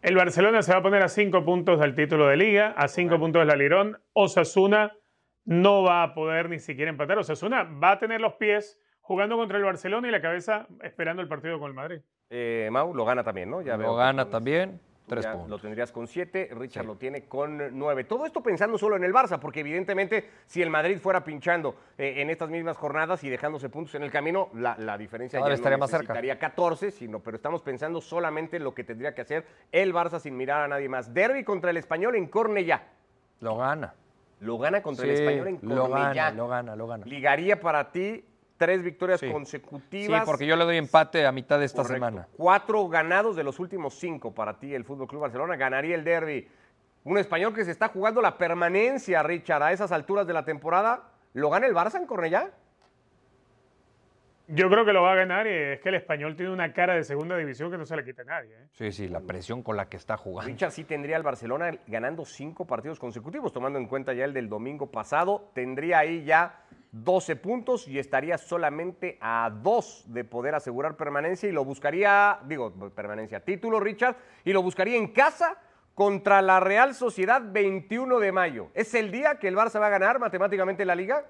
El 0.00 0.14
Barcelona 0.14 0.62
se 0.62 0.72
va 0.72 0.78
a 0.78 0.82
poner 0.82 1.02
a 1.02 1.08
cinco 1.08 1.44
puntos 1.44 1.80
del 1.80 1.96
título 1.96 2.28
de 2.28 2.36
liga, 2.36 2.72
a 2.76 2.86
cinco 2.86 3.18
puntos 3.18 3.42
del 3.42 3.50
Alirón. 3.50 4.00
Osasuna 4.12 4.92
no 5.44 5.82
va 5.82 6.04
a 6.04 6.14
poder 6.14 6.48
ni 6.48 6.60
siquiera 6.60 6.88
empatar. 6.88 7.18
Osasuna 7.18 7.64
va 7.64 7.92
a 7.92 7.98
tener 7.98 8.20
los 8.20 8.34
pies 8.34 8.78
jugando 9.00 9.36
contra 9.36 9.58
el 9.58 9.64
Barcelona 9.64 10.06
y 10.06 10.12
la 10.12 10.22
cabeza 10.22 10.68
esperando 10.82 11.20
el 11.20 11.26
partido 11.26 11.58
con 11.58 11.68
el 11.68 11.74
Madrid. 11.74 12.00
Eh, 12.30 12.68
Mau 12.70 12.94
lo 12.94 13.04
gana 13.04 13.24
también, 13.24 13.50
¿no? 13.50 13.60
Ya 13.60 13.76
veo 13.76 13.88
lo 13.88 13.94
que 13.94 13.98
gana 13.98 14.30
también. 14.30 14.80
Tú 15.08 15.14
Tres 15.14 15.24
ya 15.24 15.32
puntos. 15.32 15.50
Lo 15.50 15.58
tendrías 15.58 15.90
con 15.90 16.06
siete, 16.06 16.50
Richard 16.52 16.82
Sí. 16.82 16.86
lo 16.86 16.96
tiene 16.96 17.24
con 17.24 17.76
nueve. 17.78 18.04
Todo 18.04 18.26
esto 18.26 18.42
pensando 18.42 18.76
solo 18.76 18.96
en 18.96 19.04
el 19.04 19.12
Barça, 19.12 19.38
porque 19.40 19.60
evidentemente 19.60 20.28
si 20.46 20.60
el 20.62 20.68
Madrid 20.70 20.98
fuera 20.98 21.24
pinchando 21.24 21.74
eh, 21.96 22.14
en 22.18 22.30
estas 22.30 22.50
mismas 22.50 22.76
jornadas 22.76 23.24
y 23.24 23.30
dejándose 23.30 23.68
puntos 23.70 23.94
en 23.94 24.02
el 24.02 24.10
camino, 24.10 24.50
la, 24.54 24.76
la 24.78 24.98
diferencia 24.98 25.38
Ahora 25.38 25.50
ya 25.50 25.54
estaría 25.54 25.76
no 25.78 25.80
más 25.80 25.90
cerca. 25.90 26.12
necesitaría 26.12 26.38
14, 26.38 26.90
sino, 26.90 27.20
pero 27.20 27.36
estamos 27.36 27.62
pensando 27.62 28.00
solamente 28.00 28.58
en 28.58 28.64
lo 28.64 28.74
que 28.74 28.84
tendría 28.84 29.14
que 29.14 29.22
hacer 29.22 29.46
el 29.72 29.94
Barça 29.94 30.20
sin 30.20 30.36
mirar 30.36 30.62
a 30.62 30.68
nadie 30.68 30.88
más. 30.88 31.12
Derby 31.14 31.42
contra 31.42 31.70
el 31.70 31.78
Español 31.78 32.14
en 32.14 32.26
Cornellá. 32.26 32.82
Lo 33.40 33.56
gana. 33.56 33.94
Lo 34.40 34.58
gana 34.58 34.82
contra 34.82 35.04
Sí, 35.04 35.10
el 35.10 35.16
Español 35.16 35.48
en 35.48 35.58
lo 35.62 35.88
Cornellá. 35.88 36.12
gana, 36.26 36.36
lo 36.36 36.48
gana, 36.48 36.76
lo 36.76 36.86
gana. 36.86 37.06
Ligaría 37.06 37.60
para 37.60 37.90
ti 37.90 38.24
tres 38.58 38.82
victorias 38.82 39.20
Sí. 39.20 39.26
Sí, 39.26 39.32
consecutivas. 39.32 40.24
porque 40.26 40.44
yo 40.46 40.56
le 40.56 40.64
doy 40.64 40.76
empate 40.76 41.24
a 41.26 41.32
mitad 41.32 41.58
de 41.58 41.64
esta 41.64 41.82
Correcto. 41.82 41.94
semana. 42.06 42.28
Cuatro 42.36 42.86
ganados 42.88 43.36
de 43.36 43.44
los 43.44 43.58
últimos 43.58 43.94
cinco 43.94 44.34
para 44.34 44.58
ti, 44.58 44.74
el 44.74 44.84
Fútbol 44.84 45.06
Club 45.08 45.22
Barcelona. 45.22 45.56
Ganaría 45.56 45.94
el 45.94 46.04
derby. 46.04 46.46
Un 47.04 47.16
español 47.16 47.54
que 47.54 47.64
se 47.64 47.70
está 47.70 47.88
jugando 47.88 48.20
la 48.20 48.36
permanencia, 48.36 49.22
Richard, 49.22 49.62
a 49.62 49.72
esas 49.72 49.92
alturas 49.92 50.26
de 50.26 50.34
la 50.34 50.44
temporada. 50.44 51.04
¿Lo 51.32 51.48
gana 51.48 51.66
el 51.66 51.74
Barça 51.74 51.96
en 51.96 52.06
Cornellá? 52.06 52.50
Yo 54.50 54.70
creo 54.70 54.86
que 54.86 54.94
lo 54.94 55.02
va 55.02 55.12
a 55.12 55.14
ganar 55.14 55.46
y 55.46 55.50
es 55.50 55.80
que 55.80 55.90
el 55.90 55.96
español 55.96 56.34
tiene 56.34 56.50
una 56.50 56.72
cara 56.72 56.94
de 56.94 57.04
segunda 57.04 57.36
división 57.36 57.70
que 57.70 57.76
no 57.76 57.84
se 57.84 57.94
le 57.96 58.02
quita 58.04 58.22
a 58.22 58.24
nadie. 58.24 58.54
¿eh? 58.54 58.66
Sí, 58.72 58.92
sí, 58.92 59.06
la 59.08 59.20
presión 59.20 59.62
con 59.62 59.76
la 59.76 59.90
que 59.90 59.98
está 59.98 60.16
jugando. 60.16 60.50
Richard 60.50 60.70
sí 60.72 60.84
tendría 60.84 61.16
al 61.16 61.22
Barcelona 61.22 61.70
ganando 61.86 62.24
cinco 62.24 62.66
partidos 62.66 62.98
consecutivos, 62.98 63.52
tomando 63.52 63.78
en 63.78 63.86
cuenta 63.86 64.14
ya 64.14 64.24
el 64.24 64.32
del 64.32 64.48
domingo 64.48 64.90
pasado. 64.90 65.50
Tendría 65.54 65.98
ahí 65.98 66.24
ya 66.24 66.62
12 66.92 67.36
puntos 67.36 67.86
y 67.86 67.98
estaría 67.98 68.38
solamente 68.38 69.18
a 69.20 69.50
dos 69.62 70.04
de 70.06 70.24
poder 70.24 70.54
asegurar 70.54 70.96
permanencia 70.96 71.48
y 71.48 71.52
lo 71.52 71.64
buscaría, 71.64 72.40
digo, 72.46 72.72
permanencia, 72.94 73.40
título, 73.40 73.80
Richard, 73.80 74.16
y 74.44 74.52
lo 74.52 74.62
buscaría 74.62 74.96
en 74.96 75.08
casa 75.08 75.58
contra 75.94 76.40
la 76.42 76.60
Real 76.60 76.94
Sociedad 76.94 77.42
21 77.44 78.20
de 78.20 78.32
mayo. 78.32 78.70
¿Es 78.74 78.94
el 78.94 79.10
día 79.10 79.38
que 79.38 79.48
el 79.48 79.56
Barça 79.56 79.80
va 79.80 79.88
a 79.88 79.90
ganar 79.90 80.18
matemáticamente 80.18 80.84
la 80.84 80.94
liga? 80.94 81.26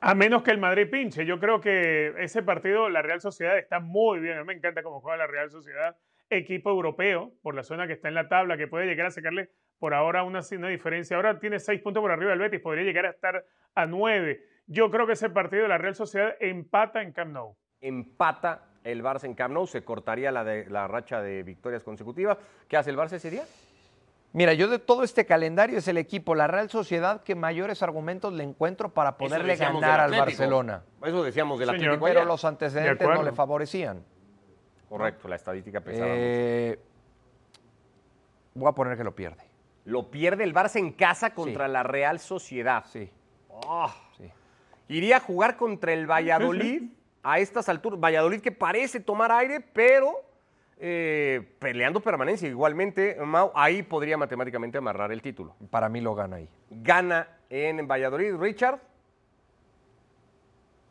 A 0.00 0.14
menos 0.14 0.42
que 0.42 0.50
el 0.50 0.58
Madrid 0.58 0.88
pinche. 0.90 1.24
Yo 1.24 1.40
creo 1.40 1.60
que 1.60 2.14
ese 2.18 2.42
partido, 2.42 2.88
la 2.88 3.02
Real 3.02 3.20
Sociedad 3.20 3.58
está 3.58 3.80
muy 3.80 4.20
bien. 4.20 4.38
A 4.38 4.40
mí 4.40 4.46
me 4.46 4.54
encanta 4.54 4.82
cómo 4.82 5.00
juega 5.00 5.16
la 5.16 5.26
Real 5.26 5.50
Sociedad. 5.50 5.96
Equipo 6.30 6.70
europeo, 6.70 7.32
por 7.42 7.54
la 7.54 7.62
zona 7.62 7.86
que 7.86 7.94
está 7.94 8.08
en 8.08 8.14
la 8.14 8.28
tabla, 8.28 8.56
que 8.56 8.68
puede 8.68 8.86
llegar 8.86 9.06
a 9.06 9.10
sacarle 9.10 9.50
por 9.78 9.94
ahora 9.94 10.24
una, 10.24 10.40
una 10.52 10.68
diferencia. 10.68 11.16
Ahora 11.16 11.38
tiene 11.38 11.58
seis 11.58 11.80
puntos 11.80 12.00
por 12.00 12.10
arriba 12.10 12.30
del 12.30 12.40
Betis, 12.40 12.60
podría 12.60 12.84
llegar 12.84 13.06
a 13.06 13.10
estar 13.10 13.44
a 13.74 13.86
nueve. 13.86 14.44
Yo 14.66 14.90
creo 14.90 15.06
que 15.06 15.14
ese 15.14 15.30
partido, 15.30 15.66
la 15.66 15.78
Real 15.78 15.94
Sociedad 15.94 16.34
empata 16.40 17.00
en 17.02 17.12
Camp 17.12 17.32
Nou. 17.32 17.56
Empata 17.80 18.64
el 18.84 19.02
Barça 19.02 19.24
en 19.24 19.34
Camp 19.34 19.54
Nou, 19.54 19.66
se 19.66 19.82
cortaría 19.82 20.30
la, 20.30 20.44
de, 20.44 20.66
la 20.68 20.86
racha 20.86 21.22
de 21.22 21.42
victorias 21.42 21.82
consecutivas. 21.82 22.36
¿Qué 22.68 22.76
hace 22.76 22.90
el 22.90 22.96
Barça 22.96 23.12
ese 23.12 23.30
día? 23.30 23.44
Mira, 24.32 24.52
yo 24.52 24.68
de 24.68 24.78
todo 24.78 25.04
este 25.04 25.24
calendario 25.24 25.78
es 25.78 25.88
el 25.88 25.96
equipo, 25.96 26.34
la 26.34 26.46
Real 26.46 26.68
Sociedad, 26.68 27.22
que 27.22 27.34
mayores 27.34 27.82
argumentos 27.82 28.32
le 28.34 28.44
encuentro 28.44 28.90
para 28.90 29.16
poderle 29.16 29.56
ganar 29.56 30.00
al. 30.00 30.10
Barcelona. 30.10 30.82
Eso 31.02 31.22
decíamos 31.22 31.58
del 31.58 31.70
Atlético 31.70 32.04
Pero 32.04 32.24
los 32.24 32.44
antecedentes 32.44 33.08
no 33.08 33.22
le 33.22 33.32
favorecían. 33.32 34.04
Correcto, 34.88 35.28
la 35.28 35.36
estadística 35.36 35.80
pesada. 35.80 36.08
Eh, 36.10 36.78
voy 38.54 38.68
a 38.68 38.72
poner 38.72 38.96
que 38.96 39.04
lo 39.04 39.14
pierde. 39.14 39.42
Lo 39.84 40.10
pierde 40.10 40.44
el 40.44 40.54
Barça 40.54 40.76
en 40.76 40.92
casa 40.92 41.34
contra 41.34 41.66
Sí. 41.66 41.72
la 41.72 41.82
Real 41.82 42.18
Sociedad. 42.18 42.84
Sí, 42.86 43.10
Ah. 43.66 43.94
sí. 44.16 44.30
Iría 44.88 45.18
a 45.18 45.20
jugar 45.20 45.56
contra 45.56 45.92
el 45.92 46.06
Valladolid 46.10 46.82
a 47.22 47.38
estas 47.38 47.68
alturas. 47.68 48.00
Valladolid 48.00 48.40
que 48.40 48.52
parece 48.52 49.00
tomar 49.00 49.30
aire, 49.32 49.60
pero 49.60 50.24
eh, 50.80 51.56
peleando 51.58 51.98
permanencia. 52.00 52.48
Igualmente, 52.48 53.16
Mau, 53.24 53.50
ahí 53.54 53.82
podría 53.82 54.16
matemáticamente 54.16 54.78
amarrar 54.78 55.10
el 55.10 55.20
título. 55.20 55.56
Para 55.70 55.88
mí 55.88 56.00
lo 56.00 56.14
gana 56.14 56.36
ahí. 56.36 56.48
Gana 56.70 57.26
en 57.50 57.86
Valladolid, 57.88 58.36
Richard. 58.36 58.78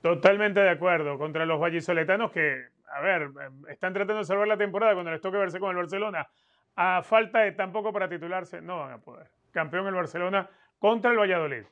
Totalmente 0.02 0.60
de 0.60 0.70
acuerdo. 0.70 1.18
Contra 1.18 1.46
los 1.46 1.60
vallisoletanos 1.60 2.32
que, 2.32 2.66
a 2.88 3.02
ver, 3.02 3.24
eh, 3.24 3.50
están 3.70 3.94
tratando 3.94 4.20
de 4.20 4.26
salvar 4.26 4.48
la 4.48 4.58
temporada 4.58 4.94
cuando 4.94 5.12
les 5.12 5.22
toque 5.22 5.38
verse 5.38 5.60
con 5.60 5.72
el 5.72 5.76
Barcelona. 5.78 6.28
A 6.76 7.02
falta 7.04 7.40
de 7.40 7.54
tampoco 7.54 7.92
para 7.92 8.08
titularse, 8.08 8.62
no 8.62 8.80
van 8.80 8.92
a 8.94 8.98
poder. 9.00 9.28
Campeón 9.52 9.88
el 9.88 9.96
Barcelona 9.96 10.50
contra 10.80 11.12
el 11.12 11.18
Valladolid. 11.18 11.64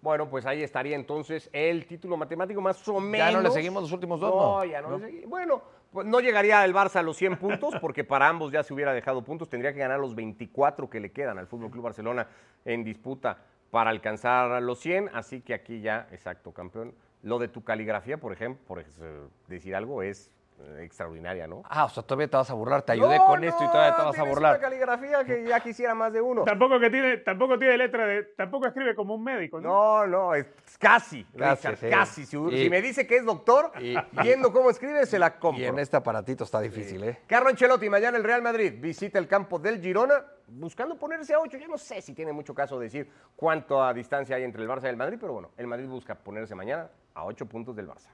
Bueno, 0.00 0.28
pues 0.30 0.46
ahí 0.46 0.62
estaría 0.62 0.94
entonces 0.94 1.50
el 1.52 1.84
título 1.86 2.16
matemático 2.16 2.60
más 2.60 2.86
o 2.88 3.00
menos. 3.00 3.26
Ya 3.26 3.32
no 3.36 3.42
le 3.42 3.50
seguimos 3.50 3.82
los 3.82 3.90
últimos 3.90 4.20
dos, 4.20 4.32
No, 4.32 4.58
¿no? 4.58 4.64
ya 4.64 4.80
no, 4.80 4.90
¿No? 4.90 4.98
le 4.98 5.04
seguí. 5.06 5.24
Bueno, 5.26 5.60
pues 5.92 6.06
no 6.06 6.20
llegaría 6.20 6.64
el 6.64 6.72
Barça 6.72 6.96
a 7.00 7.02
los 7.02 7.16
100 7.16 7.36
puntos 7.36 7.74
porque 7.80 8.04
para 8.04 8.28
ambos 8.28 8.52
ya 8.52 8.62
se 8.62 8.72
hubiera 8.72 8.92
dejado 8.94 9.24
puntos. 9.24 9.48
Tendría 9.48 9.72
que 9.72 9.80
ganar 9.80 9.98
los 9.98 10.14
24 10.14 10.88
que 10.88 11.00
le 11.00 11.10
quedan 11.10 11.36
al 11.38 11.48
Fútbol 11.48 11.72
Club 11.72 11.82
Barcelona 11.82 12.28
en 12.64 12.84
disputa 12.84 13.38
para 13.72 13.90
alcanzar 13.90 14.62
los 14.62 14.78
100. 14.78 15.10
Así 15.14 15.40
que 15.40 15.52
aquí 15.52 15.80
ya, 15.80 16.06
exacto, 16.12 16.52
campeón. 16.52 16.94
Lo 17.24 17.40
de 17.40 17.48
tu 17.48 17.64
caligrafía, 17.64 18.18
por 18.18 18.32
ejemplo, 18.32 18.64
por 18.68 18.78
ej- 18.78 19.28
decir 19.48 19.74
algo, 19.74 20.04
es 20.04 20.28
eh, 20.28 20.37
extraordinaria, 20.80 21.46
¿no? 21.46 21.62
Ah, 21.68 21.84
o 21.84 21.88
sea, 21.88 22.02
todavía 22.02 22.28
te 22.28 22.36
vas 22.36 22.50
a 22.50 22.54
burlar. 22.54 22.82
Te 22.82 22.92
ayudé 22.92 23.18
No, 23.18 23.24
con 23.26 23.44
esto 23.44 23.62
y 23.64 23.66
todavía 23.68 23.96
te 23.96 24.02
vas 24.02 24.18
a 24.18 24.22
burlar. 24.24 24.52
Una 24.54 24.60
caligrafía 24.60 25.24
que 25.24 25.44
ya 25.44 25.60
quisiera 25.60 25.94
más 25.94 26.12
de 26.12 26.20
uno. 26.20 26.44
Tampoco 26.44 26.78
que 26.80 26.90
tiene, 26.90 27.16
tampoco 27.18 27.58
tiene 27.58 27.76
letra 27.78 28.06
de, 28.06 28.22
tampoco 28.36 28.66
escribe 28.66 28.94
como 28.94 29.14
un 29.14 29.24
médico, 29.24 29.60
¿no? 29.60 29.68
No, 29.68 30.06
no, 30.06 30.34
es 30.34 30.46
casi, 30.78 31.24
Casi, 31.24 31.68
Richard, 31.68 31.76
sí. 31.76 31.88
casi. 31.90 32.26
Si, 32.26 32.36
Y- 32.36 32.62
si 32.64 32.70
me 32.70 32.82
dice 32.82 33.06
que 33.06 33.16
es 33.16 33.24
doctor, 33.24 33.72
y- 33.80 33.96
viendo 34.22 34.52
cómo 34.52 34.70
escribe, 34.70 35.04
se 35.06 35.18
la 35.18 35.38
compro. 35.38 35.62
Y 35.62 35.66
en 35.66 35.78
este 35.78 35.96
aparatito 35.96 36.44
está 36.44 36.60
difícil, 36.60 37.02
¿eh? 37.04 37.18
Carlo 37.26 37.48
Ancelotti, 37.48 37.88
mañana 37.88 38.16
el 38.16 38.24
Real 38.24 38.42
Madrid 38.42 38.74
visita 38.78 39.18
el 39.18 39.26
campo 39.28 39.58
del 39.58 39.80
Girona, 39.80 40.24
buscando 40.48 40.96
ponerse 40.98 41.34
a 41.34 41.40
8. 41.40 41.58
Yo 41.58 41.68
no 41.68 41.78
sé 41.78 42.00
si 42.02 42.14
tiene 42.14 42.32
mucho 42.32 42.54
caso 42.54 42.78
decir 42.78 43.10
cuánto 43.36 43.82
a 43.82 43.92
distancia 43.92 44.36
hay 44.36 44.44
entre 44.44 44.62
el 44.62 44.68
Barça 44.68 44.84
y 44.84 44.88
el 44.88 44.96
Madrid, 44.96 45.18
pero 45.20 45.32
bueno, 45.34 45.50
el 45.56 45.66
Madrid 45.66 45.86
busca 45.86 46.14
ponerse 46.14 46.54
mañana 46.54 46.88
a 47.14 47.24
8 47.24 47.46
puntos 47.46 47.76
del 47.76 47.88
Barça. 47.88 48.08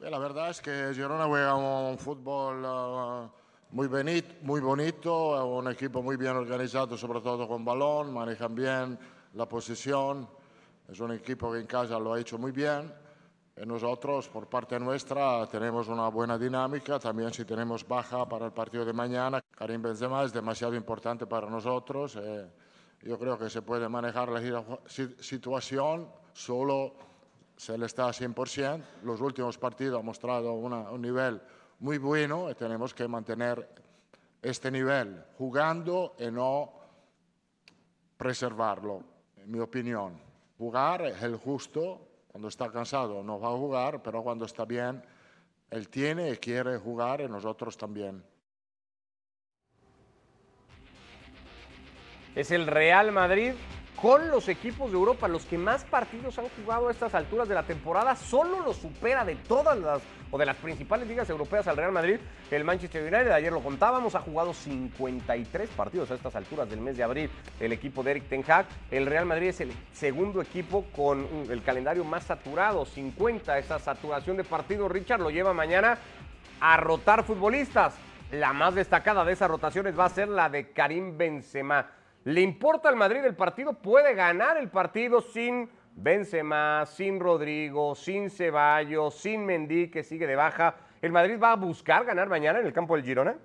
Eh, 0.00 0.10
La 0.10 0.18
verdad 0.18 0.50
es 0.50 0.60
que 0.60 0.92
Girona 0.94 1.26
juega 1.26 1.54
un 1.54 1.98
fútbol 1.98 2.62
eh, 2.64 3.28
muy, 3.72 3.88
beni- 3.88 4.40
muy 4.42 4.60
bonito, 4.60 5.36
es 5.36 5.64
un 5.64 5.70
equipo 5.72 6.02
muy 6.02 6.16
bien 6.16 6.36
organizado, 6.36 6.96
sobre 6.96 7.20
todo 7.20 7.46
con 7.48 7.64
balón, 7.64 8.12
manejan 8.12 8.54
bien 8.54 8.98
la 9.34 9.46
posición. 9.46 10.28
Es 10.88 11.00
un 11.00 11.12
equipo 11.12 11.52
que 11.52 11.58
en 11.60 11.66
casa 11.66 11.98
lo 11.98 12.14
ha 12.14 12.20
hecho 12.20 12.38
muy 12.38 12.52
bien. 12.52 12.92
Y 13.60 13.66
nosotros, 13.66 14.28
por 14.28 14.46
parte 14.48 14.78
nuestra, 14.78 15.46
tenemos 15.48 15.88
una 15.88 16.08
buena 16.08 16.38
dinámica. 16.38 16.98
También 16.98 17.32
si 17.32 17.44
tenemos 17.44 17.86
baja 17.86 18.26
para 18.26 18.46
el 18.46 18.52
partido 18.52 18.84
de 18.84 18.92
mañana, 18.92 19.42
Karim 19.50 19.82
Benzema 19.82 20.22
es 20.22 20.32
demasiado 20.32 20.74
importante 20.76 21.26
para 21.26 21.50
nosotros. 21.50 22.16
Eh, 22.16 22.46
yo 23.02 23.18
creo 23.18 23.36
que 23.36 23.50
se 23.50 23.62
puede 23.62 23.88
manejar 23.88 24.28
la 24.30 24.40
situación 25.20 26.08
solo 26.32 26.94
se 27.58 27.76
le 27.76 27.86
está 27.86 28.06
a 28.06 28.12
100%. 28.12 28.82
Los 29.02 29.20
últimos 29.20 29.58
partidos 29.58 29.98
han 29.98 30.06
mostrado 30.06 30.54
un 30.54 31.02
nivel 31.02 31.42
muy 31.80 31.98
bueno 31.98 32.48
y 32.48 32.54
tenemos 32.54 32.94
que 32.94 33.08
mantener 33.08 33.68
este 34.40 34.70
nivel 34.70 35.24
jugando 35.36 36.14
y 36.20 36.30
no 36.30 36.72
preservarlo, 38.16 39.02
en 39.36 39.50
mi 39.50 39.58
opinión. 39.58 40.20
Jugar 40.56 41.02
es 41.02 41.20
el 41.22 41.36
justo, 41.36 42.00
cuando 42.28 42.46
está 42.46 42.70
cansado 42.70 43.24
no 43.24 43.40
va 43.40 43.48
a 43.48 43.56
jugar, 43.56 44.02
pero 44.04 44.22
cuando 44.22 44.44
está 44.44 44.64
bien, 44.64 45.02
él 45.68 45.88
tiene 45.88 46.30
y 46.30 46.36
quiere 46.36 46.78
jugar 46.78 47.20
y 47.22 47.28
nosotros 47.28 47.76
también. 47.76 48.22
Es 52.36 52.52
el 52.52 52.68
Real 52.68 53.10
Madrid 53.10 53.54
con 54.00 54.28
los 54.30 54.48
equipos 54.48 54.90
de 54.90 54.96
Europa, 54.96 55.26
los 55.26 55.44
que 55.44 55.58
más 55.58 55.84
partidos 55.84 56.38
han 56.38 56.48
jugado 56.50 56.88
a 56.88 56.92
estas 56.92 57.14
alturas 57.14 57.48
de 57.48 57.54
la 57.54 57.64
temporada, 57.64 58.14
solo 58.14 58.60
lo 58.60 58.72
supera 58.72 59.24
de 59.24 59.34
todas 59.34 59.76
las 59.78 60.02
o 60.30 60.38
de 60.38 60.46
las 60.46 60.56
principales 60.56 61.08
ligas 61.08 61.28
europeas 61.30 61.66
al 61.66 61.76
Real 61.76 61.90
Madrid. 61.90 62.18
El 62.50 62.62
Manchester 62.62 63.02
United, 63.02 63.32
ayer 63.32 63.52
lo 63.52 63.60
contábamos, 63.60 64.14
ha 64.14 64.20
jugado 64.20 64.52
53 64.52 65.70
partidos 65.70 66.10
a 66.10 66.14
estas 66.14 66.36
alturas 66.36 66.68
del 66.68 66.80
mes 66.80 66.96
de 66.96 67.02
abril. 67.02 67.30
El 67.58 67.72
equipo 67.72 68.02
de 68.02 68.12
Eric 68.12 68.28
Ten 68.28 68.44
Hag. 68.46 68.66
El 68.90 69.06
Real 69.06 69.26
Madrid 69.26 69.48
es 69.48 69.60
el 69.62 69.72
segundo 69.92 70.42
equipo 70.42 70.84
con 70.94 71.26
el 71.48 71.62
calendario 71.62 72.04
más 72.04 72.24
saturado, 72.24 72.84
50. 72.84 73.58
Esa 73.58 73.78
saturación 73.78 74.36
de 74.36 74.44
partidos, 74.44 74.92
Richard, 74.92 75.20
lo 75.20 75.30
lleva 75.30 75.54
mañana 75.54 75.98
a 76.60 76.76
rotar 76.76 77.24
futbolistas. 77.24 77.94
La 78.30 78.52
más 78.52 78.74
destacada 78.74 79.24
de 79.24 79.32
esas 79.32 79.50
rotaciones 79.50 79.98
va 79.98 80.04
a 80.04 80.10
ser 80.10 80.28
la 80.28 80.50
de 80.50 80.72
Karim 80.72 81.16
Benzema. 81.16 81.97
¿Le 82.24 82.40
importa 82.40 82.88
al 82.88 82.96
Madrid 82.96 83.24
el 83.24 83.36
partido? 83.36 83.74
Puede 83.74 84.14
ganar 84.14 84.56
el 84.56 84.68
partido 84.68 85.20
sin 85.20 85.70
Benzema, 85.94 86.84
sin 86.86 87.18
Rodrigo, 87.18 87.94
sin 87.94 88.30
Ceballos, 88.30 89.14
sin 89.14 89.44
Mendy, 89.44 89.90
que 89.90 90.02
sigue 90.02 90.26
de 90.26 90.36
baja. 90.36 90.76
¿El 91.00 91.12
Madrid 91.12 91.38
va 91.42 91.52
a 91.52 91.56
buscar 91.56 92.04
ganar 92.04 92.28
mañana 92.28 92.60
en 92.60 92.66
el 92.66 92.72
campo 92.72 92.96
del 92.96 93.04
Girona? 93.04 93.36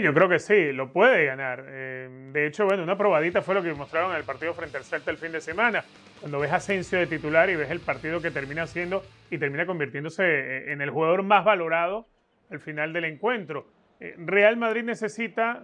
yo 0.00 0.14
creo 0.14 0.28
que 0.28 0.38
sí, 0.38 0.72
lo 0.72 0.90
puede 0.90 1.26
ganar. 1.26 1.64
Eh, 1.68 2.30
de 2.32 2.46
hecho, 2.46 2.64
bueno, 2.64 2.82
una 2.82 2.96
probadita 2.96 3.42
fue 3.42 3.54
lo 3.54 3.62
que 3.62 3.74
mostraron 3.74 4.12
en 4.12 4.16
el 4.16 4.24
partido 4.24 4.54
frente 4.54 4.78
al 4.78 4.84
Celta 4.84 5.10
el 5.10 5.18
fin 5.18 5.32
de 5.32 5.40
semana. 5.40 5.84
Cuando 6.20 6.38
ves 6.38 6.50
a 6.52 6.56
Asensio 6.56 6.98
de 6.98 7.06
titular 7.06 7.50
y 7.50 7.56
ves 7.56 7.70
el 7.70 7.80
partido 7.80 8.20
que 8.22 8.30
termina 8.30 8.62
haciendo 8.62 9.02
y 9.30 9.36
termina 9.36 9.66
convirtiéndose 9.66 10.22
eh, 10.24 10.72
en 10.72 10.80
el 10.80 10.90
jugador 10.90 11.22
más 11.22 11.44
valorado 11.44 12.06
al 12.50 12.60
final 12.60 12.92
del 12.92 13.04
encuentro. 13.04 13.66
Eh, 14.02 14.16
Real 14.18 14.56
Madrid 14.56 14.82
necesita 14.82 15.62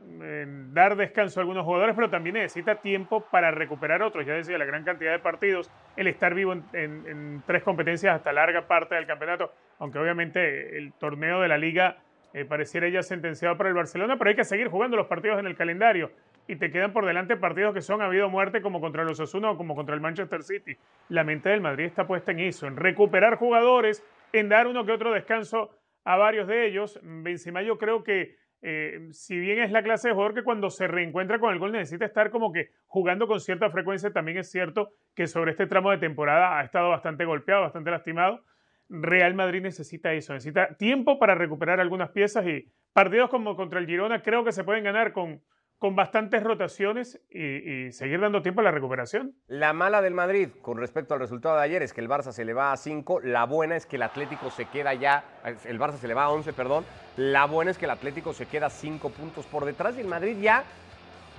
dar 0.72 0.94
descanso 0.94 1.40
a 1.40 1.42
algunos 1.42 1.64
jugadores, 1.64 1.96
pero 1.96 2.08
también 2.08 2.34
necesita 2.34 2.76
tiempo 2.76 3.26
para 3.32 3.50
recuperar 3.50 4.00
otros. 4.00 4.24
Ya 4.24 4.34
decía, 4.34 4.56
la 4.58 4.64
gran 4.64 4.84
cantidad 4.84 5.10
de 5.10 5.18
partidos, 5.18 5.72
el 5.96 6.06
estar 6.06 6.34
vivo 6.34 6.54
en, 6.72 7.42
tres 7.46 7.64
competencias 7.64 8.14
hasta 8.14 8.32
larga 8.32 8.68
parte 8.68 8.94
del 8.94 9.06
campeonato, 9.06 9.52
aunque 9.80 9.98
obviamente 9.98 10.78
el 10.78 10.92
torneo 10.92 11.40
de 11.40 11.48
la 11.48 11.58
liga 11.58 11.96
eh, 12.32 12.44
pareciera 12.44 12.88
ya 12.88 13.02
sentenciado 13.02 13.56
para 13.56 13.70
el 13.70 13.74
Barcelona, 13.74 14.16
pero 14.16 14.30
hay 14.30 14.36
que 14.36 14.44
seguir 14.44 14.68
jugando 14.68 14.96
los 14.96 15.08
partidos 15.08 15.40
en 15.40 15.46
el 15.46 15.56
calendario. 15.56 16.12
Y 16.46 16.54
te 16.54 16.70
quedan 16.70 16.92
por 16.92 17.06
delante 17.06 17.36
partidos 17.36 17.74
que 17.74 17.80
son 17.80 18.02
habido 18.02 18.30
muerte 18.30 18.62
como 18.62 18.80
contra 18.80 19.02
los 19.02 19.18
Osasuna 19.18 19.50
o 19.50 19.56
como 19.56 19.74
contra 19.74 19.96
el 19.96 20.00
Manchester 20.00 20.44
City. 20.44 20.76
La 21.08 21.24
mente 21.24 21.48
del 21.48 21.60
Madrid 21.60 21.86
está 21.86 22.06
puesta 22.06 22.30
en 22.30 22.38
eso, 22.38 22.68
en 22.68 22.76
recuperar 22.76 23.34
jugadores, 23.34 24.04
en 24.32 24.48
dar 24.48 24.68
uno 24.68 24.86
que 24.86 24.92
otro 24.92 25.12
descanso 25.12 25.77
a 26.08 26.16
varios 26.16 26.48
de 26.48 26.66
ellos. 26.66 26.98
Benzema 27.02 27.60
yo 27.60 27.76
creo 27.76 28.02
que 28.02 28.34
eh, 28.62 29.08
si 29.12 29.38
bien 29.38 29.58
es 29.58 29.70
la 29.70 29.82
clase 29.82 30.08
de 30.08 30.14
jugador 30.14 30.34
que 30.34 30.42
cuando 30.42 30.70
se 30.70 30.88
reencuentra 30.88 31.38
con 31.38 31.52
el 31.52 31.58
gol 31.58 31.70
necesita 31.70 32.06
estar 32.06 32.30
como 32.30 32.50
que 32.50 32.70
jugando 32.86 33.28
con 33.28 33.40
cierta 33.40 33.68
frecuencia, 33.68 34.10
también 34.10 34.38
es 34.38 34.50
cierto 34.50 34.94
que 35.14 35.26
sobre 35.26 35.50
este 35.50 35.66
tramo 35.66 35.90
de 35.90 35.98
temporada 35.98 36.58
ha 36.58 36.64
estado 36.64 36.88
bastante 36.88 37.26
golpeado, 37.26 37.60
bastante 37.60 37.90
lastimado. 37.90 38.42
Real 38.88 39.34
Madrid 39.34 39.60
necesita 39.60 40.14
eso, 40.14 40.32
necesita 40.32 40.78
tiempo 40.78 41.18
para 41.18 41.34
recuperar 41.34 41.78
algunas 41.78 42.08
piezas 42.08 42.46
y 42.46 42.72
partidos 42.94 43.28
como 43.28 43.54
contra 43.54 43.78
el 43.78 43.86
Girona 43.86 44.22
creo 44.22 44.44
que 44.44 44.52
se 44.52 44.64
pueden 44.64 44.84
ganar 44.84 45.12
con 45.12 45.42
con 45.78 45.94
bastantes 45.94 46.42
rotaciones 46.42 47.20
y, 47.30 47.92
seguir 47.92 48.20
dando 48.20 48.42
tiempo 48.42 48.60
a 48.60 48.64
la 48.64 48.70
recuperación. 48.70 49.34
La 49.46 49.72
mala 49.72 50.02
del 50.02 50.14
Madrid 50.14 50.48
con 50.60 50.78
respecto 50.78 51.14
al 51.14 51.20
resultado 51.20 51.56
de 51.56 51.62
ayer 51.62 51.82
es 51.82 51.92
que 51.92 52.00
el 52.00 52.08
Barça 52.08 52.32
se 52.32 52.44
le 52.44 52.52
va 52.52 52.72
a 52.72 52.76
5, 52.76 53.20
la 53.20 53.44
buena 53.44 53.76
es 53.76 53.86
que 53.86 53.96
el 53.96 54.02
Atlético 54.02 54.50
se 54.50 54.64
queda 54.66 54.94
ya, 54.94 55.24
el 55.64 55.78
Barça 55.78 55.98
se 55.98 56.08
le 56.08 56.14
va 56.14 56.24
a 56.24 56.30
11, 56.30 56.52
perdón, 56.52 56.84
la 57.16 57.46
buena 57.46 57.70
es 57.70 57.78
que 57.78 57.84
el 57.84 57.92
Atlético 57.92 58.32
se 58.32 58.46
queda 58.46 58.70
5 58.70 59.10
puntos 59.10 59.46
por 59.46 59.64
detrás 59.64 59.96
y 59.96 60.00
el 60.00 60.08
Madrid 60.08 60.36
ya, 60.40 60.64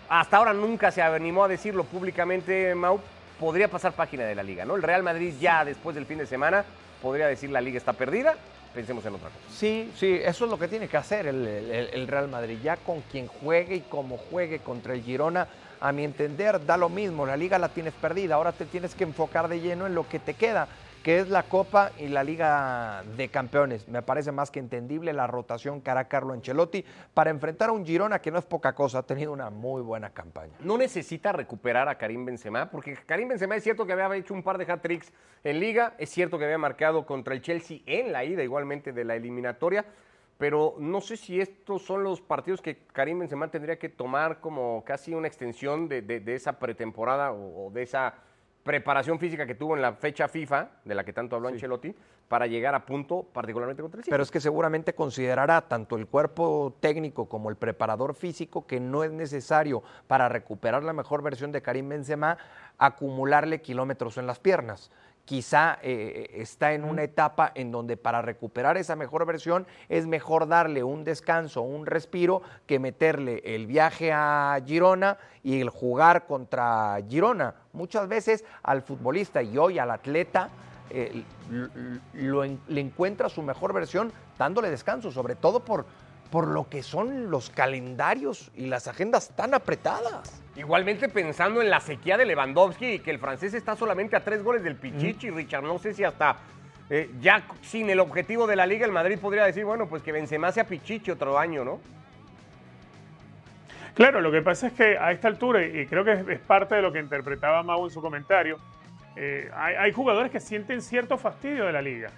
hasta 0.07 0.37
ahora 0.37 0.53
nunca 0.53 0.91
se 0.91 1.01
animó 1.01 1.43
a 1.43 1.47
decirlo 1.47 1.83
públicamente, 1.83 2.73
Mau, 2.75 2.99
podría 3.39 3.67
pasar 3.67 3.93
página 3.93 4.23
de 4.23 4.35
la 4.35 4.43
liga, 4.43 4.65
¿no? 4.65 4.75
El 4.75 4.83
Real 4.83 5.03
Madrid 5.03 5.33
ya 5.39 5.65
después 5.65 5.95
del 5.95 6.05
fin 6.05 6.17
de 6.17 6.25
semana 6.25 6.63
podría 7.01 7.27
decir 7.27 7.49
la 7.49 7.61
liga 7.61 7.77
está 7.77 7.93
perdida, 7.93 8.35
pensemos 8.73 9.05
en 9.05 9.15
otra 9.15 9.29
cosa. 9.29 9.41
Sí, 9.51 9.91
sí, 9.95 10.19
eso 10.23 10.45
es 10.45 10.51
lo 10.51 10.59
que 10.59 10.67
tiene 10.67 10.87
que 10.87 10.97
hacer 10.97 11.27
el, 11.27 12.07
Real 12.07 12.27
Madrid. 12.27 12.57
Ya 12.63 12.77
con 12.77 13.01
quien 13.01 13.27
juegue 13.27 13.75
y 13.75 13.81
como 13.81 14.17
juegue 14.17 14.59
contra 14.59 14.93
el 14.93 15.03
Girona, 15.03 15.47
a 15.81 15.91
mi 15.91 16.03
entender, 16.03 16.65
da 16.65 16.77
lo 16.77 16.89
mismo. 16.89 17.25
La 17.25 17.37
liga 17.37 17.57
la 17.57 17.69
tienes 17.69 17.93
perdida. 17.93 18.35
Ahora 18.35 18.51
te 18.51 18.65
tienes 18.65 18.95
que 18.95 19.03
enfocar 19.03 19.47
de 19.47 19.61
lleno 19.61 19.87
en 19.87 19.95
lo 19.95 20.07
que 20.07 20.19
te 20.19 20.33
queda 20.33 20.67
que 21.03 21.19
es 21.19 21.29
la 21.29 21.43
Copa 21.43 21.91
y 21.97 22.07
la 22.07 22.23
Liga 22.23 23.03
de 23.15 23.29
Campeones. 23.29 23.87
Me 23.87 24.01
parece 24.01 24.31
más 24.31 24.51
que 24.51 24.59
entendible 24.59 25.13
la 25.13 25.27
rotación 25.27 25.81
que 25.81 25.89
hará 25.89 26.07
Carlo 26.07 26.33
Ancelotti 26.33 26.83
para 27.13 27.29
enfrentar 27.29 27.69
a 27.69 27.71
un 27.71 27.85
Girona 27.85 28.19
que 28.19 28.31
no 28.31 28.39
es 28.39 28.45
poca 28.45 28.73
cosa, 28.73 28.99
ha 28.99 29.03
tenido 29.03 29.31
una 29.31 29.49
muy 29.49 29.81
buena 29.81 30.09
campaña. 30.09 30.53
No 30.59 30.77
necesita 30.77 31.31
recuperar 31.31 31.87
a 31.87 31.97
Karim 31.97 32.25
Benzema, 32.25 32.69
porque 32.69 32.97
Karim 33.05 33.29
Benzema 33.29 33.55
es 33.55 33.63
cierto 33.63 33.85
que 33.85 33.93
había 33.93 34.13
hecho 34.17 34.33
un 34.33 34.43
par 34.43 34.57
de 34.57 34.69
hat-tricks 34.69 35.13
en 35.43 35.59
Liga, 35.59 35.93
es 35.97 36.09
cierto 36.09 36.37
que 36.37 36.45
había 36.45 36.57
marcado 36.57 37.05
contra 37.05 37.33
el 37.33 37.41
Chelsea 37.41 37.79
en 37.85 38.11
la 38.11 38.25
ida 38.25 38.43
igualmente 38.43 38.91
de 38.91 39.05
la 39.05 39.15
eliminatoria, 39.15 39.85
pero 40.37 40.75
no 40.79 41.01
sé 41.01 41.17
si 41.17 41.39
estos 41.39 41.81
son 41.81 42.03
los 42.03 42.21
partidos 42.21 42.61
que 42.61 42.77
Karim 42.93 43.19
Benzema 43.19 43.49
tendría 43.49 43.77
que 43.77 43.89
tomar 43.89 44.39
como 44.39 44.83
casi 44.85 45.13
una 45.13 45.27
extensión 45.27 45.87
de, 45.87 46.23
esa 46.27 46.59
pretemporada 46.59 47.31
o 47.33 47.69
de 47.71 47.83
esa 47.83 48.13
preparación 48.69 49.17
física 49.17 49.47
que 49.47 49.55
tuvo 49.55 49.75
en 49.75 49.81
la 49.81 49.93
fecha 49.93 50.27
FIFA, 50.27 50.69
de 50.85 50.93
la 50.93 51.03
que 51.03 51.11
tanto 51.11 51.35
habló 51.35 51.47
Ancelotti, 51.47 51.95
para 52.27 52.45
llegar 52.45 52.75
a 52.75 52.85
punto, 52.85 53.23
particularmente 53.33 53.81
contra 53.81 53.97
el 53.97 54.03
City. 54.03 54.11
Pero 54.11 54.21
es 54.21 54.29
que 54.29 54.39
seguramente 54.39 54.93
considerará 54.93 55.67
tanto 55.67 55.95
el 55.95 56.05
cuerpo 56.05 56.77
técnico 56.79 57.27
como 57.27 57.49
el 57.49 57.55
preparador 57.55 58.13
físico 58.13 58.67
que 58.67 58.79
no 58.79 59.03
es 59.03 59.11
necesario 59.11 59.81
para 60.05 60.29
recuperar 60.29 60.83
la 60.83 60.93
mejor 60.93 61.23
versión 61.23 61.51
de 61.51 61.63
Karim 61.63 61.89
Benzema 61.89 62.37
acumularle 62.77 63.59
kilómetros 63.59 64.19
en 64.19 64.27
las 64.27 64.37
piernas 64.37 64.91
quizá 65.29 65.77
eh, 65.83 66.27
está 66.33 66.73
en 66.73 66.83
una 66.83 67.03
etapa 67.03 67.51
en 67.53 67.71
donde 67.71 67.97
para 67.97 68.19
recuperar 68.23 68.77
esa 68.77 68.95
mejor 68.95 69.27
versión 69.27 69.67
es 69.87 70.07
mejor 70.07 70.47
darle 70.47 70.83
un 70.83 71.03
descanso, 71.03 71.61
un 71.61 71.85
respiro, 71.85 72.41
que 72.65 72.79
meterle 72.79 73.43
el 73.45 73.67
viaje 73.67 74.11
a 74.11 74.57
Girona 74.65 75.19
y 75.43 75.61
el 75.61 75.69
jugar 75.69 76.25
contra 76.25 76.97
Girona. 77.07 77.53
Muchas 77.73 78.07
veces 78.07 78.43
al 78.63 78.81
futbolista 78.81 79.43
y 79.43 79.55
hoy 79.59 79.77
al 79.77 79.91
atleta 79.91 80.49
eh, 80.89 81.23
le 82.67 82.81
encuentra 82.81 83.29
su 83.29 83.43
mejor 83.43 83.71
versión 83.71 84.11
dándole 84.39 84.71
descanso, 84.71 85.11
sobre 85.11 85.35
todo 85.35 85.59
por 85.59 85.85
por 86.31 86.47
lo 86.47 86.69
que 86.69 86.83
son 86.83 87.31
los 87.31 87.49
calendarios 87.49 88.51
y 88.55 88.67
las 88.67 88.87
agendas 88.87 89.35
tan 89.35 89.53
apretadas. 89.53 90.41
Igualmente 90.55 91.09
pensando 91.09 91.61
en 91.61 91.69
la 91.69 91.79
sequía 91.79 92.17
de 92.17 92.25
Lewandowski 92.25 92.93
y 92.93 92.99
que 92.99 93.11
el 93.11 93.19
francés 93.19 93.53
está 93.53 93.75
solamente 93.75 94.15
a 94.15 94.23
tres 94.23 94.43
goles 94.43 94.63
del 94.63 94.75
Pichichi, 94.75 95.31
Richard, 95.31 95.63
no 95.63 95.79
sé 95.79 95.93
si 95.93 96.03
hasta 96.03 96.37
eh, 96.89 97.09
ya 97.19 97.43
sin 97.61 97.89
el 97.89 97.99
objetivo 97.99 98.45
de 98.45 98.55
la 98.55 98.65
liga 98.65 98.85
el 98.85 98.91
Madrid 98.91 99.17
podría 99.19 99.45
decir, 99.45 99.65
bueno, 99.65 99.87
pues 99.87 100.03
que 100.03 100.11
Benzema 100.11 100.51
sea 100.51 100.65
Pichichi 100.65 101.11
otro 101.11 101.37
año, 101.37 101.63
¿no? 101.63 101.79
Claro, 103.95 104.21
lo 104.21 104.31
que 104.31 104.41
pasa 104.41 104.67
es 104.67 104.73
que 104.73 104.97
a 104.97 105.11
esta 105.11 105.27
altura, 105.27 105.65
y 105.65 105.85
creo 105.87 106.05
que 106.05 106.13
es, 106.33 106.39
parte 106.39 106.75
de 106.75 106.81
lo 106.81 106.91
que 106.91 106.99
interpretaba 106.99 107.63
Mau 107.63 107.85
en 107.85 107.91
su 107.91 108.01
comentario, 108.01 108.57
eh, 109.15 109.49
hay 109.53 109.91
jugadores 109.91 110.31
que 110.31 110.39
sienten 110.39 110.81
cierto 110.81 111.17
fastidio 111.17 111.65
de 111.65 111.73
la 111.73 111.81
liga 111.81 112.11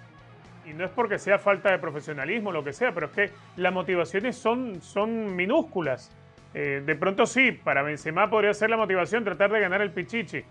y 0.64 0.72
no 0.72 0.84
es 0.84 0.90
porque 0.90 1.18
sea 1.18 1.38
falta 1.38 1.70
de 1.70 1.78
profesionalismo 1.78 2.52
lo 2.52 2.64
que 2.64 2.72
sea, 2.72 2.92
pero 2.92 3.06
es 3.06 3.12
que 3.12 3.30
las 3.56 3.72
motivaciones 3.72 4.36
son, 4.36 4.80
son 4.82 5.34
minúsculas. 5.34 6.10
Eh, 6.54 6.82
de 6.84 6.94
pronto 6.96 7.26
sí, 7.26 7.52
para 7.52 7.82
Benzema 7.82 8.28
podría 8.28 8.52
ser 8.54 8.70
la 8.70 8.76
motivación 8.76 9.24
tratar 9.24 9.50
de 9.50 9.60
ganar 9.60 9.80
el 9.80 9.90
Pichichi, 9.90 10.44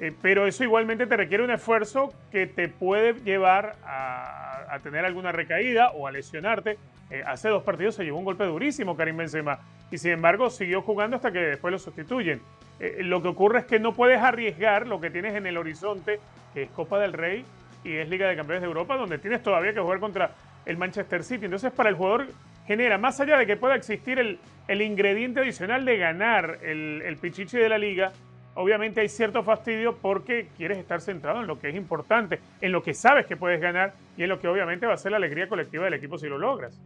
eh, 0.00 0.12
pero 0.20 0.46
eso 0.46 0.64
igualmente 0.64 1.06
te 1.06 1.16
requiere 1.16 1.44
un 1.44 1.50
esfuerzo 1.50 2.12
que 2.32 2.46
te 2.46 2.68
puede 2.68 3.14
llevar 3.22 3.76
a, 3.84 4.74
a 4.74 4.78
tener 4.80 5.04
alguna 5.04 5.30
recaída 5.32 5.90
o 5.92 6.06
a 6.06 6.12
lesionarte. 6.12 6.76
Eh, 7.10 7.22
hace 7.26 7.48
dos 7.48 7.62
partidos 7.62 7.94
se 7.94 8.04
llevó 8.04 8.18
un 8.18 8.24
golpe 8.24 8.44
durísimo 8.44 8.96
Karim 8.96 9.18
Benzema 9.18 9.58
y 9.90 9.98
sin 9.98 10.12
embargo 10.12 10.50
siguió 10.50 10.82
jugando 10.82 11.16
hasta 11.16 11.30
que 11.30 11.38
después 11.38 11.70
lo 11.70 11.78
sustituyen. 11.78 12.40
eh, 12.80 13.02
lo 13.04 13.22
que 13.22 13.28
ocurre 13.28 13.60
es 13.60 13.66
que 13.66 13.78
no 13.78 13.92
puedes 13.92 14.20
arriesgar 14.20 14.86
lo 14.86 15.00
que 15.00 15.10
tienes 15.10 15.34
en 15.36 15.46
el 15.46 15.56
horizonte, 15.56 16.18
que 16.52 16.62
es 16.64 16.70
Copa 16.70 16.98
del 16.98 17.12
Rey 17.12 17.44
y 17.84 17.96
es 17.96 18.08
Liga 18.08 18.28
de 18.28 18.36
Campeones 18.36 18.62
de 18.62 18.68
Europa, 18.68 18.96
donde 18.96 19.18
tienes 19.18 19.42
todavía 19.42 19.72
que 19.72 19.80
jugar 19.80 20.00
contra 20.00 20.32
el 20.64 20.76
Manchester 20.76 21.22
City. 21.22 21.44
Entonces, 21.44 21.70
para 21.72 21.90
el 21.90 21.94
jugador 21.94 22.26
genera, 22.66 22.98
más 22.98 23.20
allá 23.20 23.38
de 23.38 23.46
que 23.46 23.56
pueda 23.56 23.74
existir 23.76 24.18
el, 24.18 24.38
el 24.68 24.82
ingrediente 24.82 25.40
adicional 25.40 25.84
de 25.84 25.98
ganar 25.98 26.58
el, 26.62 27.02
el 27.04 27.16
pichichi 27.18 27.58
de 27.58 27.68
la 27.68 27.78
liga, 27.78 28.12
obviamente 28.54 29.00
hay 29.00 29.08
cierto 29.08 29.42
fastidio 29.42 29.96
porque 29.98 30.48
quieres 30.56 30.78
estar 30.78 31.00
centrado 31.00 31.40
en 31.40 31.46
lo 31.46 31.58
que 31.60 31.68
es 31.68 31.74
importante, 31.74 32.40
en 32.60 32.72
lo 32.72 32.82
que 32.82 32.94
sabes 32.94 33.26
que 33.26 33.36
puedes 33.36 33.60
ganar 33.60 33.92
y 34.16 34.22
en 34.22 34.28
lo 34.30 34.40
que 34.40 34.48
obviamente 34.48 34.86
va 34.86 34.94
a 34.94 34.98
ser 34.98 35.12
la 35.12 35.18
alegría 35.18 35.48
colectiva 35.48 35.84
del 35.84 35.94
equipo 35.94 36.18
si 36.18 36.28
lo 36.28 36.38
logras. 36.38 36.80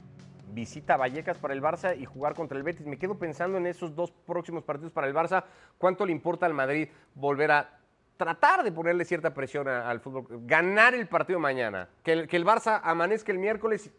Visita 0.50 0.96
Vallecas 0.96 1.38
para 1.38 1.54
el 1.54 1.62
Barça 1.62 1.96
y 1.96 2.04
jugar 2.04 2.34
contra 2.34 2.58
el 2.58 2.64
Betis. 2.64 2.86
Me 2.86 2.98
quedo 2.98 3.16
pensando 3.16 3.58
en 3.58 3.66
esos 3.66 3.94
dos 3.94 4.10
próximos 4.10 4.64
partidos 4.64 4.92
para 4.92 5.06
el 5.06 5.14
Barça. 5.14 5.44
¿Cuánto 5.76 6.04
le 6.04 6.10
importa 6.10 6.46
al 6.46 6.54
Madrid 6.54 6.88
volver 7.14 7.52
a 7.52 7.77
tratar 8.18 8.62
de 8.62 8.70
ponerle 8.72 9.06
cierta 9.06 9.32
presión 9.32 9.66
a- 9.68 9.88
al 9.88 10.00
fútbol? 10.00 10.26
Ganar 10.44 10.94
el 10.94 11.08
partido 11.08 11.38
mañana. 11.38 11.88
Que 12.02 12.12
el, 12.12 12.28
que 12.28 12.36
el 12.36 12.44
Barça 12.44 12.80
amanezca 12.84 13.32
el 13.32 13.38
miércoles 13.38 13.90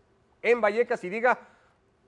en 0.43 0.61
Vallecas 0.61 1.03
y 1.03 1.09
diga, 1.09 1.39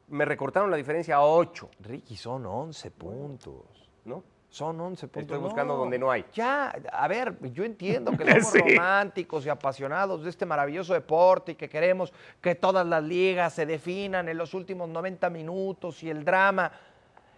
me 0.10 0.26
recortaron 0.26 0.70
la 0.70 0.78
diferencia 0.78 1.16
a 1.16 1.24
8, 1.26 1.70
Ricky, 1.80 2.16
son 2.16 2.46
11 2.46 2.92
puntos. 2.92 3.90
¿no? 4.06 4.24
Son 4.50 4.80
11 4.82 5.08
puntos. 5.08 5.22
Estoy 5.22 5.38
buscando 5.38 5.78
donde 5.78 5.98
no 5.98 6.12
hay. 6.12 6.26
Ya, 6.34 6.76
a 6.92 7.08
ver, 7.08 7.38
yo 7.54 7.64
entiendo 7.64 8.12
que 8.12 8.26
somos 8.42 8.48
Sí. 8.52 8.60
románticos 8.60 9.46
y 9.46 9.50
apasionados 9.50 10.24
de 10.24 10.30
este 10.30 10.46
maravilloso 10.46 10.94
deporte 10.94 11.54
y 11.54 11.56
que 11.56 11.70
queremos 11.70 12.12
que 12.42 12.56
todas 12.56 12.86
las 12.86 13.02
ligas 13.02 13.54
se 13.54 13.66
definan 13.66 14.28
en 14.28 14.38
los 14.38 14.54
últimos 14.54 14.90
90 14.90 15.30
minutos 15.30 16.04
y 16.04 16.10
el 16.10 16.26
drama. 16.26 16.70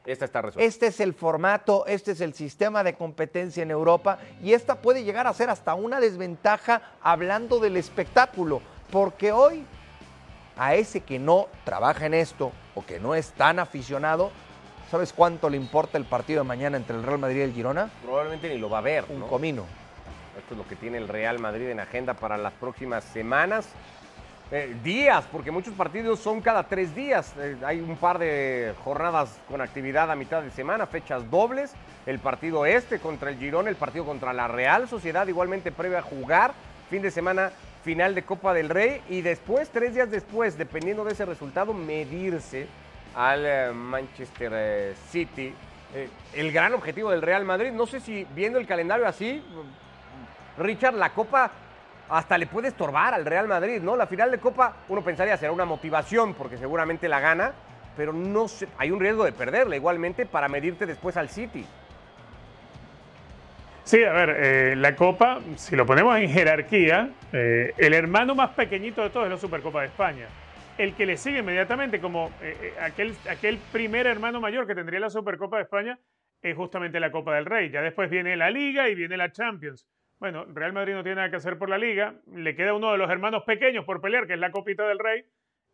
Esta 0.06 0.26
está 0.26 0.42
resuelta. 0.42 0.68
Este 0.68 0.88
es 0.88 1.00
el 1.00 1.13
formato, 1.13 1.86
este 1.86 2.12
es 2.12 2.22
el 2.22 2.34
sistema 2.34 2.84
de 2.84 2.94
competencia 2.94 3.63
en 3.63 3.72
Europa 3.72 4.20
y 4.42 4.54
esta 4.54 4.76
puede 4.76 5.04
llegar 5.04 5.28
a 5.28 5.34
ser 5.34 5.50
hasta 5.50 5.76
una 5.76 6.00
desventaja 6.00 6.82
hablando 7.02 7.60
del 7.60 7.78
espectáculo, 7.78 8.62
porque 8.92 9.32
hoy 9.32 9.66
a 10.58 10.76
ese 10.76 11.02
que 11.02 11.20
no 11.20 11.48
trabaja 11.63 12.06
en 12.06 12.13
esto 12.13 12.52
o 12.76 12.86
que 12.86 13.00
no 13.00 13.16
es 13.16 13.32
tan 13.32 13.60
aficionado, 13.60 14.32
¿sabes 14.92 15.13
cuánto 15.13 15.50
le 15.50 15.58
importa 15.58 15.98
el 15.98 16.06
partido 16.06 16.44
de 16.44 16.48
mañana 16.48 16.76
entre 16.78 16.98
el 16.98 17.04
Real 17.04 17.20
Madrid 17.20 17.38
y 17.38 17.42
el 17.42 17.54
Girona? 17.54 17.89
Probablemente 18.04 18.50
ni 18.50 18.58
lo 18.58 18.70
va 18.70 18.80
a 18.80 18.82
ver, 18.82 19.06
Un 19.10 19.22
¿no? 19.22 19.28
comino. 19.28 19.63
Esto 20.38 20.56
es 20.56 20.58
lo 20.58 20.68
que 20.68 20.76
tiene 20.76 20.98
el 20.98 21.08
Real 21.08 21.39
Madrid 21.39 21.70
en 21.70 21.80
agenda 21.80 22.16
para 22.16 22.38
las 22.38 22.54
próximas 22.54 23.04
semanas. 23.06 23.68
Eh, 24.52 24.76
días, 24.84 25.26
porque 25.32 25.52
muchos 25.52 25.74
partidos 25.74 26.20
son 26.20 26.42
cada 26.42 26.64
tres 26.64 26.94
días. 26.94 27.34
Eh, 27.40 27.56
hay 27.66 27.80
un 27.80 27.96
par 27.98 28.20
de 28.20 28.74
jornadas 28.84 29.40
con 29.48 29.62
actividad 29.62 30.12
a 30.12 30.16
mitad 30.16 30.44
de 30.44 30.52
semana, 30.52 30.86
fechas 30.86 31.30
dobles. 31.32 31.74
El 32.06 32.20
partido 32.20 32.66
este 32.66 33.00
contra 33.00 33.30
el 33.30 33.38
Girón, 33.38 33.68
el 33.68 33.76
partido 33.76 34.06
contra 34.06 34.34
la 34.34 34.48
Real 34.48 34.88
Sociedad, 34.88 35.28
igualmente 35.28 35.72
previo 35.72 35.98
a 35.98 36.02
jugar. 36.02 36.54
Fin 36.90 37.02
de 37.02 37.10
semana, 37.10 37.52
final 37.84 38.14
de 38.14 38.24
Copa 38.24 38.54
del 38.54 38.70
Rey. 38.70 39.02
Y 39.10 39.22
después, 39.22 39.70
tres 39.70 39.96
días 39.96 40.12
después, 40.12 40.58
dependiendo 40.58 41.04
de 41.04 41.14
ese 41.14 41.26
resultado, 41.26 41.74
medirse 41.74 42.68
al 43.16 43.46
eh, 43.46 43.72
Manchester 43.74 44.96
City. 45.10 45.54
El 46.34 46.52
gran 46.52 46.74
objetivo 46.74 47.12
del 47.12 47.22
Real 47.22 47.46
Madrid, 47.46 47.72
no 47.72 47.86
sé 47.86 48.00
si 48.00 48.26
viendo 48.34 48.58
el 48.58 48.66
calendario 48.66 49.08
así, 49.08 49.44
Richard, 50.58 50.96
la 50.96 51.12
Copa 51.12 51.52
hasta 52.13 52.38
le 52.38 52.45
puede 52.45 52.67
estorbar 52.67 53.13
al 53.13 53.26
Real 53.26 53.47
Madrid, 53.47 53.82
¿no? 53.82 53.95
La 53.95 54.06
final 54.06 54.30
de 54.30 54.38
Copa, 54.38 54.78
uno 54.89 55.04
pensaría 55.04 55.36
será 55.36 55.52
una 55.52 55.65
motivación 55.65 56.36
porque 56.36 56.58
seguramente 56.58 57.10
la 57.10 57.19
gana, 57.19 57.54
pero 57.97 58.13
no 58.13 58.45
hay 58.78 58.91
un 58.91 58.99
riesgo 58.99 59.26
de 59.26 59.32
perderla 59.32 59.76
igualmente 59.76 60.26
para 60.26 60.47
medirte 60.47 60.86
después 60.86 61.17
al 61.17 61.30
City. 61.30 61.65
Sí, 63.84 64.04
a 64.04 64.13
ver, 64.13 64.30
eh, 64.39 64.76
la 64.78 64.95
Copa, 64.95 65.41
si 65.56 65.76
lo 65.76 65.86
ponemos 65.86 66.15
en 66.17 66.30
jerarquía, 66.30 67.10
eh, 67.34 67.73
el 67.78 67.93
hermano 67.93 68.36
más 68.36 68.52
pequeñito 68.52 69.02
de 69.02 69.10
todos 69.10 69.26
es 69.26 69.32
la 69.32 69.38
Supercopa 69.38 69.82
de 69.82 69.88
España. 69.88 70.28
El 70.78 70.93
que 70.93 71.06
le 71.06 71.17
sigue 71.17 71.39
inmediatamente 71.39 71.99
como 71.99 72.32
eh, 72.41 72.73
aquel 72.80 73.58
primer 73.71 74.08
hermano 74.08 74.39
mayor 74.39 74.65
que 74.67 74.76
tendría 74.76 74.99
la 74.99 75.10
Supercopa 75.10 75.58
de 75.58 75.63
España 75.63 75.99
es 76.41 76.56
justamente 76.56 76.99
la 76.99 77.12
Copa 77.12 77.36
del 77.36 77.45
Rey. 77.45 77.71
Ya 77.71 77.82
después 77.82 78.10
viene 78.10 78.36
la 78.36 78.52
Liga 78.52 78.88
y 78.88 78.95
viene 78.95 79.17
la 79.17 79.32
Champions. 79.32 79.88
Bueno, 80.24 80.46
Real 80.46 80.72
Madrid 80.72 80.94
no 80.94 81.04
tiene 81.04 81.18
nada 81.18 81.30
que 81.30 81.36
hacer 81.36 81.58
por 81.58 81.70
la 81.70 81.78
Liga, 81.78 82.16
le 82.34 82.56
queda 82.56 82.74
uno 82.74 82.94
de 82.94 82.98
los 82.98 83.12
hermanos 83.12 83.44
pequeños 83.44 83.84
por 83.84 84.00
pelear, 84.00 84.26
que 84.26 84.36
es 84.36 84.40
la 84.40 84.52
Copita 84.52 84.88
del 84.88 84.98
Rey, 84.98 85.26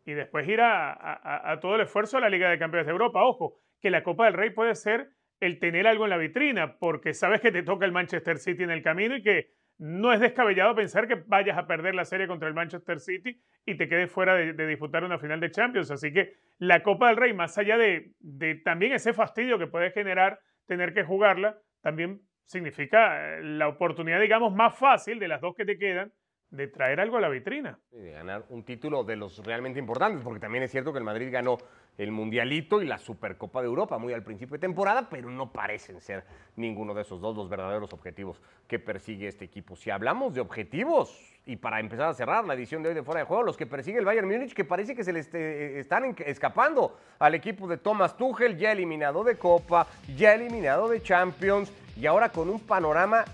y 0.04 0.12
después 0.12 0.48
ir 0.48 0.60
a, 0.60 1.56
todo 1.62 1.76
el 1.76 1.82
esfuerzo 1.82 2.16
a 2.16 2.20
la 2.20 2.28
Liga 2.28 2.50
de 2.50 2.58
Campeones 2.58 2.86
de 2.86 2.90
Europa. 2.90 3.22
Ojo, 3.22 3.60
que 3.80 3.90
la 3.90 4.02
Copa 4.02 4.24
del 4.24 4.34
Rey 4.34 4.50
puede 4.50 4.74
ser 4.74 5.10
el 5.38 5.60
tener 5.60 5.86
algo 5.86 6.02
en 6.02 6.10
la 6.10 6.16
vitrina, 6.16 6.78
porque 6.80 7.14
sabes 7.14 7.40
que 7.40 7.52
te 7.52 7.62
toca 7.62 7.86
el 7.86 7.92
Manchester 7.92 8.38
City 8.38 8.64
en 8.64 8.72
el 8.72 8.82
camino 8.82 9.14
y 9.14 9.22
que 9.22 9.52
no 9.78 10.12
es 10.12 10.18
descabellado 10.18 10.74
pensar 10.74 11.06
que 11.06 11.22
vayas 11.28 11.56
a 11.56 11.68
perder 11.68 11.94
la 11.94 12.04
serie 12.04 12.26
contra 12.26 12.48
el 12.48 12.54
Manchester 12.54 12.98
City 12.98 13.40
y 13.64 13.76
te 13.76 13.88
quedes 13.88 14.10
fuera 14.10 14.34
de, 14.34 14.52
de 14.52 14.66
disputar 14.66 15.04
una 15.04 15.20
final 15.20 15.38
de 15.38 15.52
Champions. 15.52 15.92
Así 15.92 16.12
que 16.12 16.34
la 16.58 16.82
Copa 16.82 17.06
del 17.06 17.18
Rey, 17.18 17.32
más 17.32 17.56
allá 17.56 17.78
de, 17.78 18.14
de 18.18 18.56
también 18.56 18.94
ese 18.94 19.12
fastidio 19.12 19.60
que 19.60 19.68
puede 19.68 19.92
generar 19.92 20.40
tener 20.66 20.92
que 20.92 21.04
jugarla, 21.04 21.56
también 21.82 22.20
significa 22.50 23.36
eh, 23.38 23.42
la 23.42 23.68
oportunidad, 23.68 24.20
digamos, 24.20 24.52
más 24.52 24.76
fácil 24.76 25.18
de 25.20 25.28
las 25.28 25.40
dos 25.40 25.54
que 25.54 25.64
te 25.64 25.78
quedan 25.78 26.12
de 26.50 26.66
traer 26.66 26.98
algo 26.98 27.16
a 27.16 27.20
la 27.20 27.28
vitrina. 27.28 27.78
Y 27.92 27.98
de 28.00 28.10
ganar 28.10 28.44
un 28.48 28.64
título 28.64 29.04
de 29.04 29.14
los 29.14 29.38
realmente 29.46 29.78
importantes, 29.78 30.20
porque 30.24 30.40
también 30.40 30.64
es 30.64 30.72
cierto 30.72 30.92
que 30.92 30.98
el 30.98 31.04
Madrid 31.04 31.28
ganó 31.30 31.58
el 31.96 32.10
Mundialito 32.10 32.82
y 32.82 32.86
la 32.86 32.98
Supercopa 32.98 33.60
de 33.60 33.68
Europa 33.68 33.98
muy 33.98 34.12
al 34.12 34.24
principio 34.24 34.54
de 34.54 34.58
temporada, 34.58 35.08
pero 35.08 35.30
no 35.30 35.52
parecen 35.52 36.00
ser 36.00 36.24
ninguno 36.56 36.92
de 36.92 37.02
esos 37.02 37.20
dos 37.20 37.36
los 37.36 37.48
verdaderos 37.48 37.92
objetivos 37.92 38.42
que 38.66 38.80
persigue 38.80 39.28
este 39.28 39.44
equipo. 39.44 39.76
Si 39.76 39.90
hablamos 39.90 40.34
de 40.34 40.40
objetivos, 40.40 41.16
y 41.46 41.54
para 41.54 41.78
empezar 41.78 42.08
a 42.08 42.14
cerrar 42.14 42.44
la 42.44 42.54
edición 42.54 42.82
de 42.82 42.88
hoy 42.88 42.94
de 42.96 43.04
Fuera 43.04 43.20
de 43.20 43.26
Juego, 43.26 43.44
los 43.44 43.56
que 43.56 43.66
persigue 43.66 44.00
el 44.00 44.04
Bayern 44.04 44.26
Múnich, 44.26 44.52
que 44.52 44.64
parece 44.64 44.96
que 44.96 45.04
se 45.04 45.12
le 45.12 45.20
este- 45.20 45.78
están 45.78 46.04
en- 46.04 46.16
escapando 46.26 46.98
al 47.20 47.36
equipo 47.36 47.68
de 47.68 47.76
Thomas 47.76 48.16
Tuchel, 48.16 48.58
ya 48.58 48.72
eliminado 48.72 49.22
de 49.22 49.36
Copa, 49.36 49.86
ya 50.16 50.34
eliminado 50.34 50.88
de 50.88 51.00
Champions, 51.00 51.72
y 52.00 52.06
ahora 52.06 52.30
con 52.30 52.48
un 52.48 52.60
panorama 52.60 53.24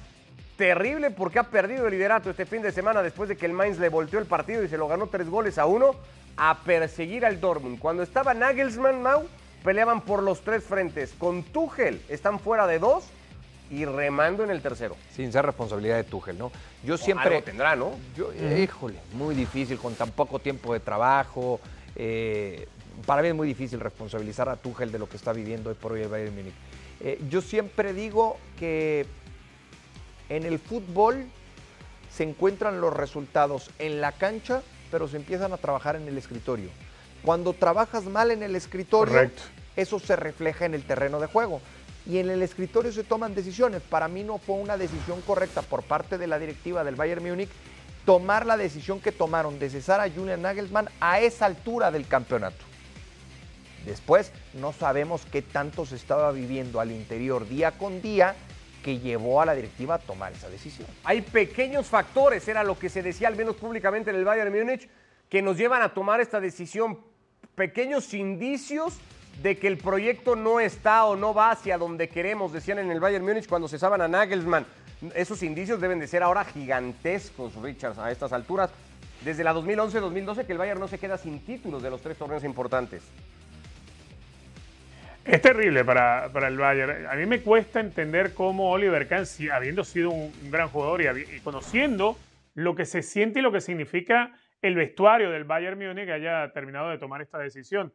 terrible 0.57 1.11
porque 1.11 1.39
ha 1.39 1.45
perdido 1.45 1.87
el 1.87 1.93
liderato 1.93 2.31
este 2.31 2.47
fin 2.47 2.63
de 2.63 2.73
semana 2.73 3.03
después 3.03 3.29
de 3.29 3.37
que 3.37 3.47
el 3.47 3.53
Mainz 3.53 3.79
le 3.79 3.89
volteó 3.89 4.19
el 4.19 4.27
partido 4.27 4.65
y 4.65 4.69
se 4.69 4.79
lo 4.79 4.89
ganó 4.89 5.07
tres 5.07 5.29
goles 5.29 5.59
a 5.59 5.67
uno 5.67 5.95
a 6.37 6.59
perseguir 6.65 7.25
al 7.25 7.41
Dortmund. 7.41 7.79
Cuando 7.79 8.03
estaba 8.03 8.35
Nagelsmann, 8.35 9.03
Mau, 9.03 9.27
peleaban 9.63 10.01
por 10.01 10.23
los 10.23 10.43
tres 10.43 10.65
frentes. 10.65 11.15
Con 11.19 11.43
Tuchel 11.45 12.03
están 12.09 12.41
fuera 12.41 12.67
de 12.67 12.79
dos 12.79 13.05
y 13.71 13.85
remando 13.85 14.45
en 14.45 14.51
el 14.51 14.63
tercero. 14.63 14.97
Sin 15.15 15.33
ser 15.33 15.47
responsabilidad 15.47 15.97
de 15.97 16.05
Tuchel, 16.05 16.39
¿no? 16.39 16.51
Yo 16.85 16.97
siempre... 16.97 17.37
Algo 17.37 17.45
tendrá, 17.45 17.77
¿no? 17.77 17.93
Yo, 18.17 18.33
híjole, 18.33 18.99
muy 19.13 19.35
difícil 19.35 19.79
con 19.79 19.95
tan 19.95 20.11
poco 20.11 20.39
tiempo 20.39 20.73
de 20.73 20.81
trabajo. 20.81 21.61
eh, 21.95 22.67
para 23.05 23.21
mí 23.21 23.29
es 23.29 23.35
muy 23.35 23.47
difícil 23.47 23.79
responsabilizar 23.79 24.49
a 24.49 24.57
Tuchel 24.57 24.91
de 24.91 24.99
lo 24.99 25.09
que 25.09 25.17
está 25.17 25.33
viviendo 25.33 25.69
hoy 25.69 25.77
por 25.77 25.93
hoy 25.93 26.03
el 26.03 26.09
Bayern 26.09 26.35
Múnich. 26.35 26.55
Eh, 27.01 27.21
yo 27.29 27.41
siempre 27.41 27.93
digo 27.93 28.39
que 28.59 29.07
en 30.29 30.45
el 30.45 30.59
fútbol 30.59 31.27
se 32.11 32.25
encuentran 32.25 32.81
los 32.81 32.95
resultados 32.95 33.71
en 33.79 34.01
la 34.01 34.13
cancha, 34.13 34.63
pero 34.91 35.09
se 35.09 35.17
empiezan 35.17 35.53
a 35.53 35.59
trabajar 35.59 35.97
en 35.97 36.09
el 36.09 36.17
escritorio. 36.17 36.71
Cuando 37.23 37.53
trabajas 37.53 38.05
mal 38.05 38.31
en 38.31 38.43
el 38.43 38.57
escritorio, 38.57 39.13
Correcto. 39.13 39.43
eso 39.77 39.99
se 39.99 40.17
refleja 40.17 40.65
en 40.65 40.75
el 40.75 40.85
terreno 40.85 41.21
de 41.21 41.27
juego. 41.27 41.61
Y 42.07 42.19
en 42.19 42.31
el 42.31 42.41
escritorio 42.43 42.93
se 42.93 43.03
toman 43.03 43.35
decisiones. 43.35 43.83
Para 43.83 44.07
mí 44.07 44.23
no 44.23 44.39
fue 44.39 44.57
una 44.57 44.77
decisión 44.77 45.21
correcta 45.23 45.63
por 45.63 45.83
parte 45.83 46.19
de 46.19 46.29
la 46.29 46.39
directiva 46.39 46.85
del 46.85 46.95
Bayern 46.95 47.25
Múnich 47.25 47.51
tomar 48.07 48.47
la 48.47 48.57
decisión 48.57 49.01
que 49.01 49.13
tomaron 49.13 49.59
de 49.59 49.69
cesar 49.69 50.01
a 50.01 50.09
Julian 50.09 50.41
Nagelsmann 50.41 50.89
a 51.01 51.21
esa 51.21 51.45
altura 51.47 51.91
del 51.91 52.07
campeonato. 52.07 52.65
Después 53.87 54.33
no 54.53 54.73
sabemos 54.73 55.23
qué 55.31 55.41
tanto 55.41 55.87
se 55.87 55.95
estaba 55.95 56.33
viviendo 56.33 56.81
al 56.81 56.91
interior 56.91 57.49
día 57.49 57.71
con 57.71 58.03
día 58.03 58.35
que 58.83 58.99
llevó 58.99 59.41
a 59.41 59.47
la 59.47 59.55
directiva 59.55 59.95
a 59.95 59.99
tomar 59.99 60.33
esa 60.33 60.51
decisión. 60.51 60.89
Hay 61.05 61.23
pequeños 61.23 61.87
factores, 61.87 62.47
era 62.49 62.65
lo 62.65 62.79
que 62.79 62.89
se 62.89 63.03
decía 63.03 63.29
al 63.29 63.37
menos 63.37 63.57
públicamente 63.57 64.11
en 64.11 64.17
el 64.17 64.25
Bayern 64.25 64.53
Múnich, 64.53 64.89
que 65.29 65.41
nos 65.41 65.57
llevan 65.57 65.83
a 65.83 65.95
tomar 65.95 66.21
esta 66.21 66.41
decisión. 66.41 66.99
Pequeños 67.55 68.13
indicios 68.13 68.95
de 69.43 69.57
que 69.57 69.69
el 69.69 69.79
proyecto 69.79 70.35
no 70.35 70.61
está 70.61 71.05
o 71.05 71.15
no 71.15 71.33
va 71.33 71.53
hacia 71.53 71.79
donde 71.79 72.09
queremos, 72.09 72.53
decían 72.53 72.79
en 72.81 72.91
el 72.91 73.01
Bayern 73.01 73.25
Múnich 73.25 73.49
cuando 73.49 73.69
cesaban 73.69 74.01
a 74.01 74.09
Nagelsmann. 74.09 74.67
Esos 75.15 75.43
indicios 75.43 75.81
deben 75.81 76.01
de 76.01 76.09
ser 76.09 76.23
ahora 76.23 76.45
gigantescos, 76.45 77.55
Richards, 77.57 77.99
a 77.99 78.11
estas 78.11 78.33
alturas. 78.33 78.71
Desde 79.25 79.45
la 79.45 79.55
2011-2012 79.55 80.45
que 80.45 80.53
el 80.53 80.59
Bayern 80.59 80.81
no 80.81 80.89
se 80.89 80.99
queda 80.99 81.19
sin 81.19 81.41
títulos 81.45 81.83
de 81.83 81.91
los 81.91 82.01
tres 82.01 82.17
torneos 82.17 82.45
importantes. 82.45 83.03
Es 85.27 85.43
terrible 85.43 85.85
para, 85.85 86.31
para 86.33 86.47
el 86.49 86.57
Bayern. 86.57 87.07
A 87.07 87.15
mí 87.17 87.27
me 87.27 87.41
cuesta 87.41 87.81
entender 87.81 88.33
cómo 88.33 88.71
Oliver 88.71 89.09
Kahn, 89.09 89.25
habiendo 89.53 89.83
sido 89.83 90.11
un, 90.11 90.33
gran 90.51 90.69
jugador 90.69 91.03
y, 91.03 91.41
conociendo 91.41 92.17
lo 92.55 92.75
que 92.77 92.85
se 92.85 93.03
siente 93.03 93.41
y 93.41 93.43
lo 93.43 93.51
que 93.51 93.61
significa 93.61 94.33
el 94.63 94.77
vestuario 94.77 95.31
del 95.31 95.45
Bayern 95.45 95.79
Múnich, 95.79 96.09
haya 96.11 96.53
terminado 96.53 96.91
de 96.91 96.99
tomar 96.99 97.23
esta 97.23 97.39
decisión. 97.39 97.93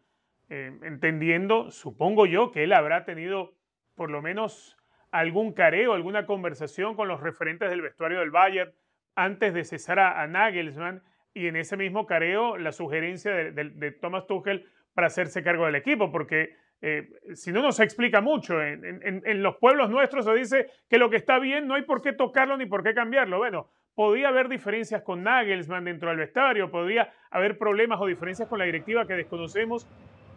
Eh, 0.49 0.77
entendiendo, 0.83 1.71
supongo 1.71 2.25
yo, 2.25 2.51
que 2.51 2.63
él 2.65 2.73
habrá 2.73 3.05
tenido 3.05 3.53
por 3.95 4.09
lo 4.09 4.21
menos 4.21 4.77
algún 5.11 5.53
careo, 5.53 5.93
alguna 5.93 6.25
conversación 6.25 6.95
con 6.95 7.07
los 7.07 7.21
referentes 7.21 7.69
del 7.69 7.81
vestuario 7.81 8.19
del 8.19 8.31
Bayern 8.31 8.71
antes 9.15 9.53
de 9.53 9.63
cesar 9.63 9.99
a, 9.99 10.25
Nagelsmann 10.27 11.01
y 11.33 11.47
en 11.47 11.55
ese 11.55 11.77
mismo 11.77 12.05
careo 12.05 12.57
la 12.57 12.73
sugerencia 12.73 13.31
de, 13.31 13.51
de- 13.51 13.69
de 13.69 13.91
Thomas 13.91 14.27
Tuchel 14.27 14.67
para 14.93 15.07
hacerse 15.07 15.43
cargo 15.43 15.65
del 15.65 15.75
equipo, 15.75 16.11
porque 16.11 16.55
eh, 16.81 17.07
si 17.35 17.51
no 17.51 17.61
nos 17.61 17.79
explica 17.79 18.21
mucho, 18.21 18.61
en, 18.61 19.43
los 19.43 19.57
pueblos 19.57 19.89
nuestros 19.89 20.25
se 20.25 20.33
dice 20.33 20.67
que 20.89 20.97
lo 20.97 21.09
que 21.09 21.17
está 21.17 21.37
bien 21.37 21.67
no 21.67 21.75
hay 21.75 21.83
por 21.83 22.01
qué 22.01 22.11
tocarlo 22.13 22.57
ni 22.57 22.65
por 22.65 22.83
qué 22.83 22.93
cambiarlo. 22.93 23.37
Bueno, 23.37 23.69
podía 23.93 24.29
haber 24.29 24.49
diferencias 24.49 25.03
con 25.03 25.23
Nagelsmann 25.23 25.85
dentro 25.85 26.09
del 26.09 26.17
vestuario, 26.17 26.71
podría 26.71 27.13
haber 27.29 27.57
problemas 27.57 27.99
o 28.01 28.07
diferencias 28.07 28.47
con 28.49 28.57
la 28.57 28.65
directiva 28.65 29.05
que 29.05 29.13
desconocemos, 29.13 29.87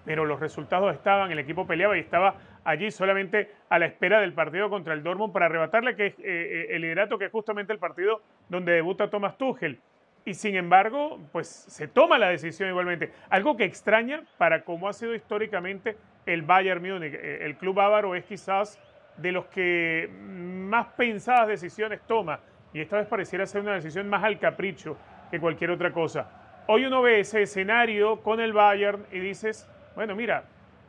pero 0.04 0.26
los 0.26 0.38
resultados 0.38 0.94
estaban, 0.94 1.30
el 1.32 1.38
equipo 1.38 1.66
peleaba 1.66 1.96
y 1.96 2.00
estaba 2.00 2.34
allí 2.64 2.90
solamente 2.90 3.50
a 3.70 3.78
la 3.78 3.86
espera 3.86 4.20
del 4.20 4.34
partido 4.34 4.68
contra 4.68 4.92
el 4.92 5.02
Dortmund 5.02 5.32
para 5.32 5.46
arrebatarle 5.46 5.96
que, 5.96 6.06
eh, 6.06 6.14
eh, 6.18 6.66
el 6.70 6.82
liderato, 6.82 7.18
que 7.18 7.26
es 7.26 7.32
justamente 7.32 7.72
el 7.72 7.78
partido 7.78 8.20
donde 8.50 8.72
debuta 8.72 9.08
Thomas 9.08 9.38
Tuchel. 9.38 9.80
Y 10.26 10.34
sin 10.34 10.56
embargo, 10.56 11.20
pues 11.32 11.48
se 11.48 11.86
toma 11.86 12.18
la 12.18 12.28
decisión 12.28 12.68
igualmente. 12.70 13.12
Algo 13.28 13.56
que 13.56 13.64
extraña 13.64 14.22
para 14.38 14.64
cómo 14.64 14.88
ha 14.88 14.94
sido 14.94 15.14
históricamente 15.14 15.96
el 16.26 16.42
Bayern 16.42 16.82
Múnich. 16.82 17.14
Eh, 17.14 17.38
El 17.42 17.56
club 17.56 17.74
bávaro 17.74 18.14
es 18.14 18.24
quizás 18.24 18.80
de 19.16 19.32
los 19.32 19.46
que 19.46 20.10
más 20.20 20.86
pensadas 20.96 21.48
decisiones 21.48 22.00
toma. 22.06 22.40
Y 22.72 22.80
esta 22.80 22.98
vez 22.98 23.06
pareciera 23.06 23.46
ser 23.46 23.60
una 23.60 23.74
decisión 23.74 24.08
más 24.08 24.24
al 24.24 24.38
capricho 24.38 24.96
que 25.30 25.38
cualquier 25.38 25.70
otra 25.70 25.92
cosa. 25.92 26.62
Hoy 26.66 26.84
uno 26.86 27.02
ve 27.02 27.20
ese 27.20 27.42
escenario 27.42 28.22
con 28.22 28.40
el 28.40 28.52
Bayern 28.52 29.06
y 29.12 29.20
dices, 29.20 29.68
bueno, 29.94 30.16
mira, 30.16 30.44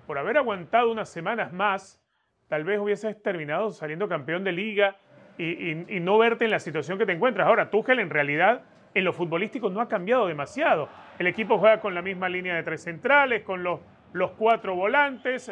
por 0.08 0.18
haber 0.18 0.38
aguantado 0.38 0.92
unas 0.92 1.10
semanas 1.10 1.52
más, 1.52 2.02
tal 2.48 2.64
vez 2.64 2.80
hubieses 2.80 3.22
terminado 3.22 3.72
saliendo 3.72 4.08
campeón 4.08 4.44
de 4.44 4.52
liga 4.52 4.96
y, 5.38 6.00
no 6.00 6.18
verte 6.18 6.46
en 6.46 6.52
la 6.52 6.60
situación 6.60 6.98
que 6.98 7.06
te 7.06 7.12
encuentras. 7.12 7.48
Ahora, 7.48 7.70
Tuchel 7.70 8.00
en 8.00 8.10
realidad 8.10 8.64
en 8.94 9.04
lo 9.04 9.12
futbolístico 9.12 9.70
no 9.70 9.82
ha 9.82 9.90
cambiado 9.90 10.28
demasiado. 10.28 10.88
El 11.20 11.28
equipo 11.28 11.58
juega 11.58 11.82
con 11.82 11.94
la 11.94 12.02
misma 12.02 12.30
línea 12.30 12.56
de 12.56 12.64
tres 12.64 12.84
centrales, 12.84 13.44
con 13.44 13.62
los, 13.62 13.82
los 14.16 14.32
cuatro 14.32 14.76
volantes, 14.76 15.52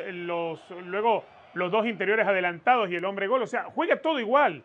luego 0.86 1.26
los 1.54 1.70
dos 1.70 1.86
interiores 1.86 2.26
adelantados 2.26 2.90
y 2.90 2.96
el 2.96 3.04
hombre 3.04 3.28
gol. 3.28 3.42
O 3.42 3.46
sea, 3.48 3.66
juega 3.66 3.98
todo 4.02 4.22
igual. 4.22 4.64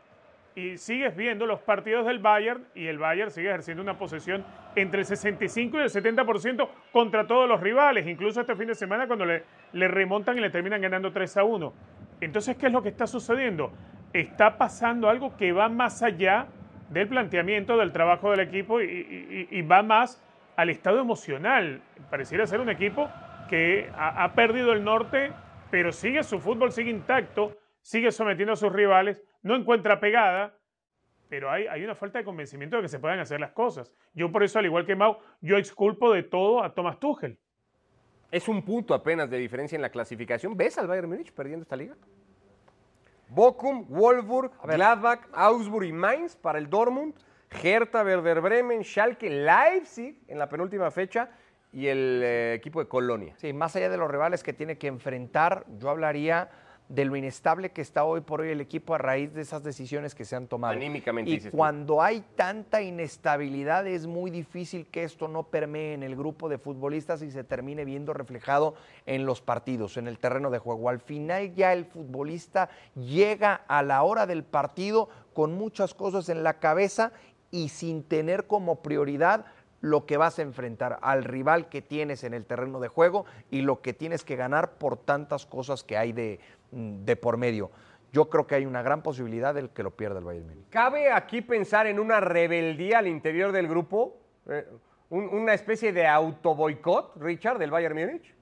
Y 0.55 0.77
sigues 0.79 1.17
viendo 1.17 1.47
los 1.47 1.59
partidos 1.61 2.07
del 2.07 2.21
Bayern 2.21 2.65
y 2.77 2.87
el 2.87 2.99
Bayern 2.99 3.31
sigue 3.33 3.49
ejerciendo 3.49 3.83
una 3.83 3.99
posesión 3.99 4.45
entre 4.77 5.01
el 5.01 5.07
65 5.07 5.79
y 5.79 5.81
el 5.83 5.89
70% 5.89 6.69
contra 6.93 7.27
todos 7.27 7.49
los 7.49 7.61
rivales, 7.61 8.07
incluso 8.07 8.41
este 8.41 8.55
fin 8.55 8.69
de 8.69 8.75
semana 8.77 9.07
cuando 9.09 9.25
le, 9.25 9.43
le 9.73 9.89
remontan 9.89 10.39
y 10.39 10.41
le 10.41 10.51
terminan 10.51 10.81
ganando 10.81 11.13
3 11.13 11.37
a 11.37 11.43
1. 11.45 11.73
Entonces, 12.21 12.57
¿qué 12.57 12.67
es 12.67 12.73
lo 12.73 12.83
que 12.83 12.89
está 12.91 13.07
sucediendo? 13.09 13.73
Está 14.13 14.57
pasando 14.59 15.09
algo 15.09 15.37
que 15.37 15.51
va 15.53 15.69
más 15.69 16.05
allá 16.05 16.47
del 16.89 17.09
planteamiento 17.09 17.77
del 17.77 17.93
trabajo 17.93 18.31
del 18.31 18.41
equipo 18.41 18.81
y- 18.81 19.49
y 19.51 19.63
va 19.63 19.83
más 19.83 20.25
al 20.57 20.71
estado 20.71 21.01
emocional. 21.01 21.81
Pareciera 22.11 22.47
ser 22.47 22.61
un 22.61 22.71
equipo 22.71 23.09
que 23.49 23.91
ha, 23.95 24.23
ha 24.23 24.35
perdido 24.35 24.73
el 24.73 24.85
norte, 24.85 25.33
pero 25.71 25.93
sigue 25.93 26.23
su 26.23 26.39
fútbol, 26.39 26.73
sigue 26.73 26.91
intacto, 26.91 27.57
sigue 27.81 28.13
sometiendo 28.13 28.53
a 28.53 28.57
sus 28.57 28.73
rivales, 28.73 29.23
no 29.43 29.57
encuentra 29.57 29.99
pegada, 29.99 30.55
pero 31.29 31.51
hay, 31.51 31.67
hay 31.67 31.85
una 31.85 31.95
falta 31.95 32.19
de 32.19 32.25
convencimiento 32.25 32.77
de 32.77 32.83
que 32.83 32.89
se 32.89 32.99
puedan 32.99 33.19
hacer 33.19 33.41
las 33.41 33.53
cosas. 33.53 33.93
Yo 34.15 34.33
por 34.33 34.43
eso, 34.43 34.59
al 34.59 34.67
igual 34.67 34.87
que 34.87 34.97
Mau, 34.97 35.19
yo 35.41 35.57
exculpo 35.57 36.13
de 36.13 36.23
todo 36.23 36.63
a 36.63 36.75
Thomas 36.75 36.99
Tuchel. 36.99 37.39
Es 38.31 38.49
un 38.49 38.63
punto 38.63 38.95
apenas 38.95 39.31
de 39.31 39.39
diferencia 39.39 39.77
en 39.77 39.83
la 39.83 39.91
clasificación. 39.91 40.57
¿Ves 40.57 40.79
al 40.79 40.87
Bayern 40.87 41.09
Múnich 41.09 41.33
perdiendo 41.33 41.63
esta 41.63 41.77
liga? 41.77 41.95
Bochum, 43.29 43.87
Wolfsburg, 43.89 44.53
Gladbach, 44.63 45.29
Augsburg 45.33 45.85
y 45.85 45.93
Mainz 45.93 46.37
para 46.37 46.59
el 46.59 46.69
Dortmund. 46.69 47.15
Hertha, 47.51 48.03
Werder 48.03 48.43
Bremen, 48.43 48.85
Schalke, 48.85 49.31
Leipzig 49.31 50.23
en 50.29 50.39
la 50.39 50.49
penúltima 50.49 50.91
fecha 50.91 51.31
y 51.73 51.87
el 51.89 52.21
eh, 52.25 52.55
equipo 52.55 52.81
de 52.81 52.89
Colonia. 52.89 53.35
Sí, 53.39 53.53
más 53.53 53.77
allá 53.77 53.91
de 53.91 53.97
los 53.97 54.11
rivales 54.11 54.43
que 54.43 54.53
tiene 54.53 54.79
que 54.79 54.87
enfrentar, 54.87 55.65
yo 55.79 55.91
hablaría 55.91 56.51
de 56.89 57.05
lo 57.05 57.17
inestable 57.17 57.71
que 57.71 57.83
está 57.83 58.05
hoy 58.05 58.23
por 58.23 58.41
hoy 58.41 58.49
el 58.49 58.63
equipo 58.63 58.95
a 58.95 58.99
raíz 58.99 59.35
de 59.35 59.43
esas 59.43 59.63
decisiones 59.63 60.15
que 60.15 60.25
se 60.25 60.37
han 60.37 60.47
tomado. 60.47 60.73
Anímicamente, 60.73 61.31
Y 61.31 61.35
dices 61.35 61.51
tú. 61.51 61.57
cuando 61.59 62.01
hay 62.01 62.25
tanta 62.35 62.81
inestabilidad 62.81 63.87
es 63.87 64.07
muy 64.07 64.31
difícil 64.31 64.87
que 64.87 65.05
esto 65.05 65.29
no 65.29 65.43
permee 65.43 65.93
en 65.93 66.03
el 66.03 66.17
grupo 66.17 66.49
de 66.49 66.57
futbolistas 66.57 67.21
y 67.21 67.31
se 67.31 67.45
termine 67.45 67.85
viendo 67.85 68.15
reflejado 68.15 68.75
en 69.05 69.27
los 69.27 69.43
partidos, 69.43 69.99
en 69.99 70.09
el 70.09 70.19
terreno 70.19 70.49
de 70.51 70.61
juego. 70.61 70.89
Al 70.89 71.01
final 71.01 71.55
ya 71.55 71.75
el 71.75 71.85
futbolista 71.85 72.71
llega 72.95 73.55
a 73.69 73.83
la 73.83 74.03
hora 74.03 74.27
del 74.27 74.43
partido 74.43 75.11
con 75.35 75.53
muchas 75.53 75.93
cosas 75.93 76.31
en 76.31 76.43
la 76.43 76.59
cabeza 76.59 77.13
y 77.51 77.69
sin 77.69 78.03
tener 78.03 78.47
como 78.47 78.83
prioridad 78.83 79.45
lo 79.81 80.07
que 80.07 80.17
vas 80.17 80.39
a 80.39 80.43
enfrentar 80.43 80.99
al 81.03 81.25
rival 81.25 81.69
que 81.69 81.83
tienes 81.83 82.25
en 82.25 82.35
el 82.35 82.45
terreno 82.45 82.81
de 82.81 82.89
juego 82.89 83.25
y 83.51 83.63
lo 83.63 83.81
que 83.81 83.93
tienes 83.93 84.25
que 84.25 84.37
ganar 84.37 84.73
por 84.73 84.97
tantas 84.97 85.47
cosas 85.47 85.85
que 85.85 85.97
hay 85.97 86.13
de, 86.13 86.41
mm, 86.73 87.05
de 87.05 87.17
por 87.17 87.37
medio. 87.37 87.71
Yo 88.13 88.29
creo 88.31 88.47
que 88.47 88.55
hay 88.57 88.67
una 88.67 88.83
gran 88.83 89.03
posibilidad 89.03 89.55
de 89.55 89.69
que 89.69 89.83
lo 89.83 89.91
pierda 89.91 90.19
el 90.19 90.25
Bayern 90.25 90.47
Múnich. 90.49 90.69
¿Cabe 90.71 91.13
aquí 91.13 91.43
pensar 91.43 91.87
en 91.87 91.99
una 92.01 92.21
rebeldía 92.21 92.99
al 92.99 93.07
interior 93.07 93.53
del 93.53 93.69
grupo? 93.69 94.17
Eh, 94.49 94.67
un- 95.11 95.29
una 95.29 95.55
especie 95.55 95.93
de 95.93 96.07
autoboicot, 96.07 97.17
Richard, 97.21 97.59
del 97.59 97.71
Bayern 97.71 97.95
Múnich. 97.95 98.35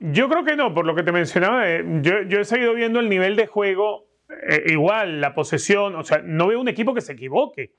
Yo 0.00 0.28
creo 0.28 0.44
que 0.44 0.56
no, 0.56 0.72
por 0.74 0.86
lo 0.86 0.94
que 0.94 1.02
te 1.02 1.12
mencionaba, 1.12 1.68
eh, 1.70 1.84
yo, 2.00 2.22
yo 2.22 2.40
he 2.40 2.44
seguido 2.44 2.74
viendo 2.74 3.00
el 3.00 3.08
nivel 3.08 3.36
de 3.36 3.46
juego 3.46 4.06
eh, 4.48 4.64
igual, 4.68 5.20
la 5.20 5.34
posesión, 5.34 5.94
o 5.96 6.04
sea, 6.04 6.18
no 6.24 6.46
veo 6.48 6.60
un 6.60 6.68
equipo 6.68 6.94
que 6.94 7.00
se 7.00 7.12
equivoque. 7.12 7.72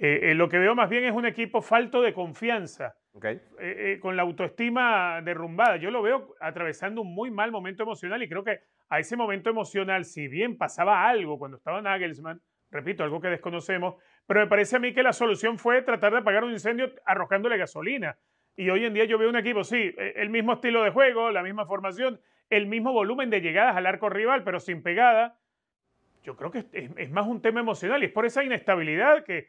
Eh, 0.00 0.30
eh, 0.30 0.34
lo 0.34 0.48
que 0.48 0.58
veo 0.58 0.74
más 0.76 0.88
bien 0.88 1.04
es 1.04 1.12
un 1.12 1.26
equipo 1.26 1.60
falto 1.60 2.00
de 2.00 2.14
confianza, 2.14 2.94
Ok. 3.12 3.24
eh, 3.24 3.40
eh, 3.58 3.98
con 4.00 4.16
la 4.16 4.22
autoestima 4.22 5.20
derrumbada. 5.22 5.76
Yo 5.76 5.90
lo 5.90 6.02
veo 6.02 6.34
atravesando 6.40 7.02
un 7.02 7.12
muy 7.12 7.32
mal 7.32 7.50
momento 7.50 7.82
emocional 7.82 8.22
y 8.22 8.28
creo 8.28 8.44
que 8.44 8.60
a 8.88 9.00
ese 9.00 9.16
momento 9.16 9.50
emocional, 9.50 10.04
si 10.04 10.28
bien 10.28 10.56
pasaba 10.56 11.08
algo 11.08 11.36
cuando 11.38 11.56
estaba 11.56 11.82
Nagelsmann, 11.82 12.40
repito, 12.70 13.02
algo 13.02 13.20
que 13.20 13.28
desconocemos, 13.28 13.96
pero 14.26 14.40
me 14.40 14.46
parece 14.46 14.76
a 14.76 14.78
mí 14.78 14.92
que 14.94 15.02
la 15.02 15.12
solución 15.12 15.58
fue 15.58 15.82
tratar 15.82 16.12
de 16.12 16.18
apagar 16.18 16.44
un 16.44 16.52
incendio 16.52 16.92
arrojándole 17.04 17.56
gasolina. 17.56 18.16
Y 18.56 18.70
hoy 18.70 18.84
en 18.84 18.94
día 18.94 19.04
yo 19.04 19.18
veo 19.18 19.28
un 19.30 19.36
equipo, 19.36 19.64
sí, 19.64 19.94
eh, 19.98 20.12
el 20.16 20.30
mismo 20.30 20.52
estilo 20.52 20.84
de 20.84 20.90
juego, 20.90 21.30
la 21.32 21.42
misma 21.42 21.66
formación, 21.66 22.20
el 22.50 22.66
mismo 22.66 22.92
volumen 22.92 23.30
de 23.30 23.40
llegadas 23.40 23.76
al 23.76 23.86
arco 23.86 24.10
rival, 24.10 24.44
pero 24.44 24.60
sin 24.60 24.82
pegada. 24.82 25.38
Yo 26.22 26.36
creo 26.36 26.50
que 26.50 26.58
es- 26.72 26.90
es 26.96 27.10
más 27.10 27.26
un 27.26 27.40
tema 27.42 27.60
emocional 27.60 28.02
y 28.02 28.06
es 28.06 28.12
por 28.12 28.26
esa 28.26 28.44
inestabilidad 28.44 29.24
que, 29.24 29.48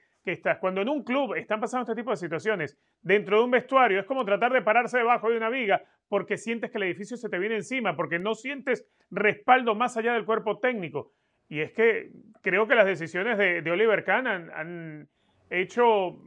Cuando 0.60 0.82
en 0.82 0.89
un 0.89 1.04
club 1.04 1.36
están 1.36 1.60
pasando 1.60 1.84
este 1.92 2.02
tipo 2.02 2.12
de 2.12 2.18
situaciones, 2.18 2.78
dentro 3.02 3.38
de 3.38 3.44
un 3.46 3.52
vestuario, 3.52 4.00
es 4.00 4.06
como 4.06 4.26
tratar 4.26 4.52
de 4.54 4.62
pararse 4.62 4.98
debajo 4.98 5.30
de 5.30 5.38
una 5.38 5.50
viga 5.50 5.82
porque 6.08 6.38
sientes 6.38 6.72
que 6.72 6.78
el 6.78 6.84
edificio 6.84 7.18
se 7.18 7.30
te 7.30 7.38
viene 7.38 7.56
encima, 7.56 7.96
porque 7.96 8.20
no 8.20 8.34
sientes 8.36 8.88
respaldo 9.12 9.76
más 9.76 9.96
allá 9.98 10.13
del 10.13 10.26
cuerpo 10.26 10.60
técnico. 10.60 11.13
Y 11.48 11.62
es 11.62 11.72
que 11.72 12.12
creo 12.42 12.68
que 12.68 12.76
las 12.76 12.86
decisiones 12.86 13.38
de, 13.38 13.70
Oliver 13.72 14.04
Kahn 14.04 14.28
han, 14.28 15.10
hecho 15.50 16.18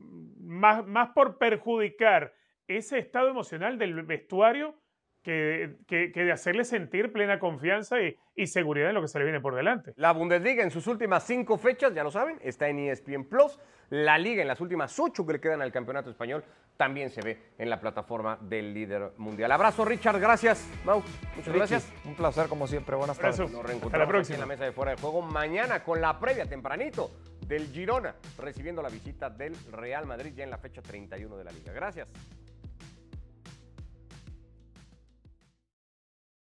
más, 0.41 0.85
más 0.87 1.11
por 1.11 1.39
perjudicar 1.39 2.33
ese 2.67 2.99
estado 2.99 3.29
emocional 3.29 3.79
del 3.79 4.03
vestuario 4.03 4.75
que, 5.23 5.77
que- 5.87 6.09
de 6.13 6.33
hacerle 6.33 6.65
sentir 6.65 7.13
plena 7.13 7.39
confianza 7.39 8.01
y, 8.01 8.17
y 8.35 8.49
seguridad 8.49 8.89
en 8.89 8.95
lo 8.97 9.03
que 9.03 9.07
se 9.09 9.19
le 9.19 9.25
viene 9.25 9.41
por 9.41 9.55
delante. 9.55 9.93
La 9.97 10.13
Bundesliga 10.13 10.65
en 10.65 10.73
sus 10.73 10.89
últimas 10.89 11.25
cinco 11.25 11.57
fechas, 11.59 11.95
ya 11.95 12.03
lo 12.03 12.11
saben, 12.11 12.39
está 12.43 12.69
en 12.69 12.81
ESPN 12.81 13.29
Plus. 13.29 13.61
La 13.93 14.17
Liga 14.17 14.41
en 14.41 14.49
las 14.49 14.59
últimas 14.63 14.99
ocho 14.99 15.27
que 15.27 15.35
le 15.35 15.41
quedan 15.41 15.61
al 15.61 15.71
campeonato 15.71 16.09
español 16.09 16.43
también 16.79 17.11
se 17.11 17.21
ve 17.21 17.51
en 17.59 17.69
la 17.69 17.79
plataforma 17.79 18.39
del 18.41 18.73
líder 18.73 19.13
mundial. 19.19 19.53
Abrazo, 19.53 19.85
Richard. 19.85 20.19
Gracias. 20.19 20.67
Mau, 20.83 21.03
muchas 21.37 21.55
gracias. 21.55 21.93
Un 22.07 22.15
placer 22.15 22.49
como 22.49 22.67
siempre. 22.67 22.97
Buenas 22.97 23.19
tardes. 23.19 23.41
Nos 23.41 23.49
Hasta 23.51 23.59
la 23.63 23.69
reencontramos 23.69 24.05
aquí 24.07 24.11
próxima. 24.11 24.35
en 24.37 24.41
la 24.41 24.47
mesa 24.47 24.65
de 24.65 24.73
fuera 24.73 24.93
de 24.93 24.97
juego 24.97 25.21
mañana 25.21 25.85
con 25.85 26.01
la 26.01 26.19
previa 26.19 26.47
tempranito 26.47 27.11
del 27.47 27.67
Girona, 27.67 28.15
recibiendo 28.39 28.81
la 28.81 28.89
visita 28.89 29.29
del 29.29 29.55
Real 29.71 30.07
Madrid 30.07 30.33
ya 30.35 30.45
en 30.45 30.51
la 30.51 30.57
fecha 30.57 30.81
31 30.81 31.37
de 31.37 31.45
la 31.45 31.53
Liga. 31.53 31.75
Gracias. 31.75 32.09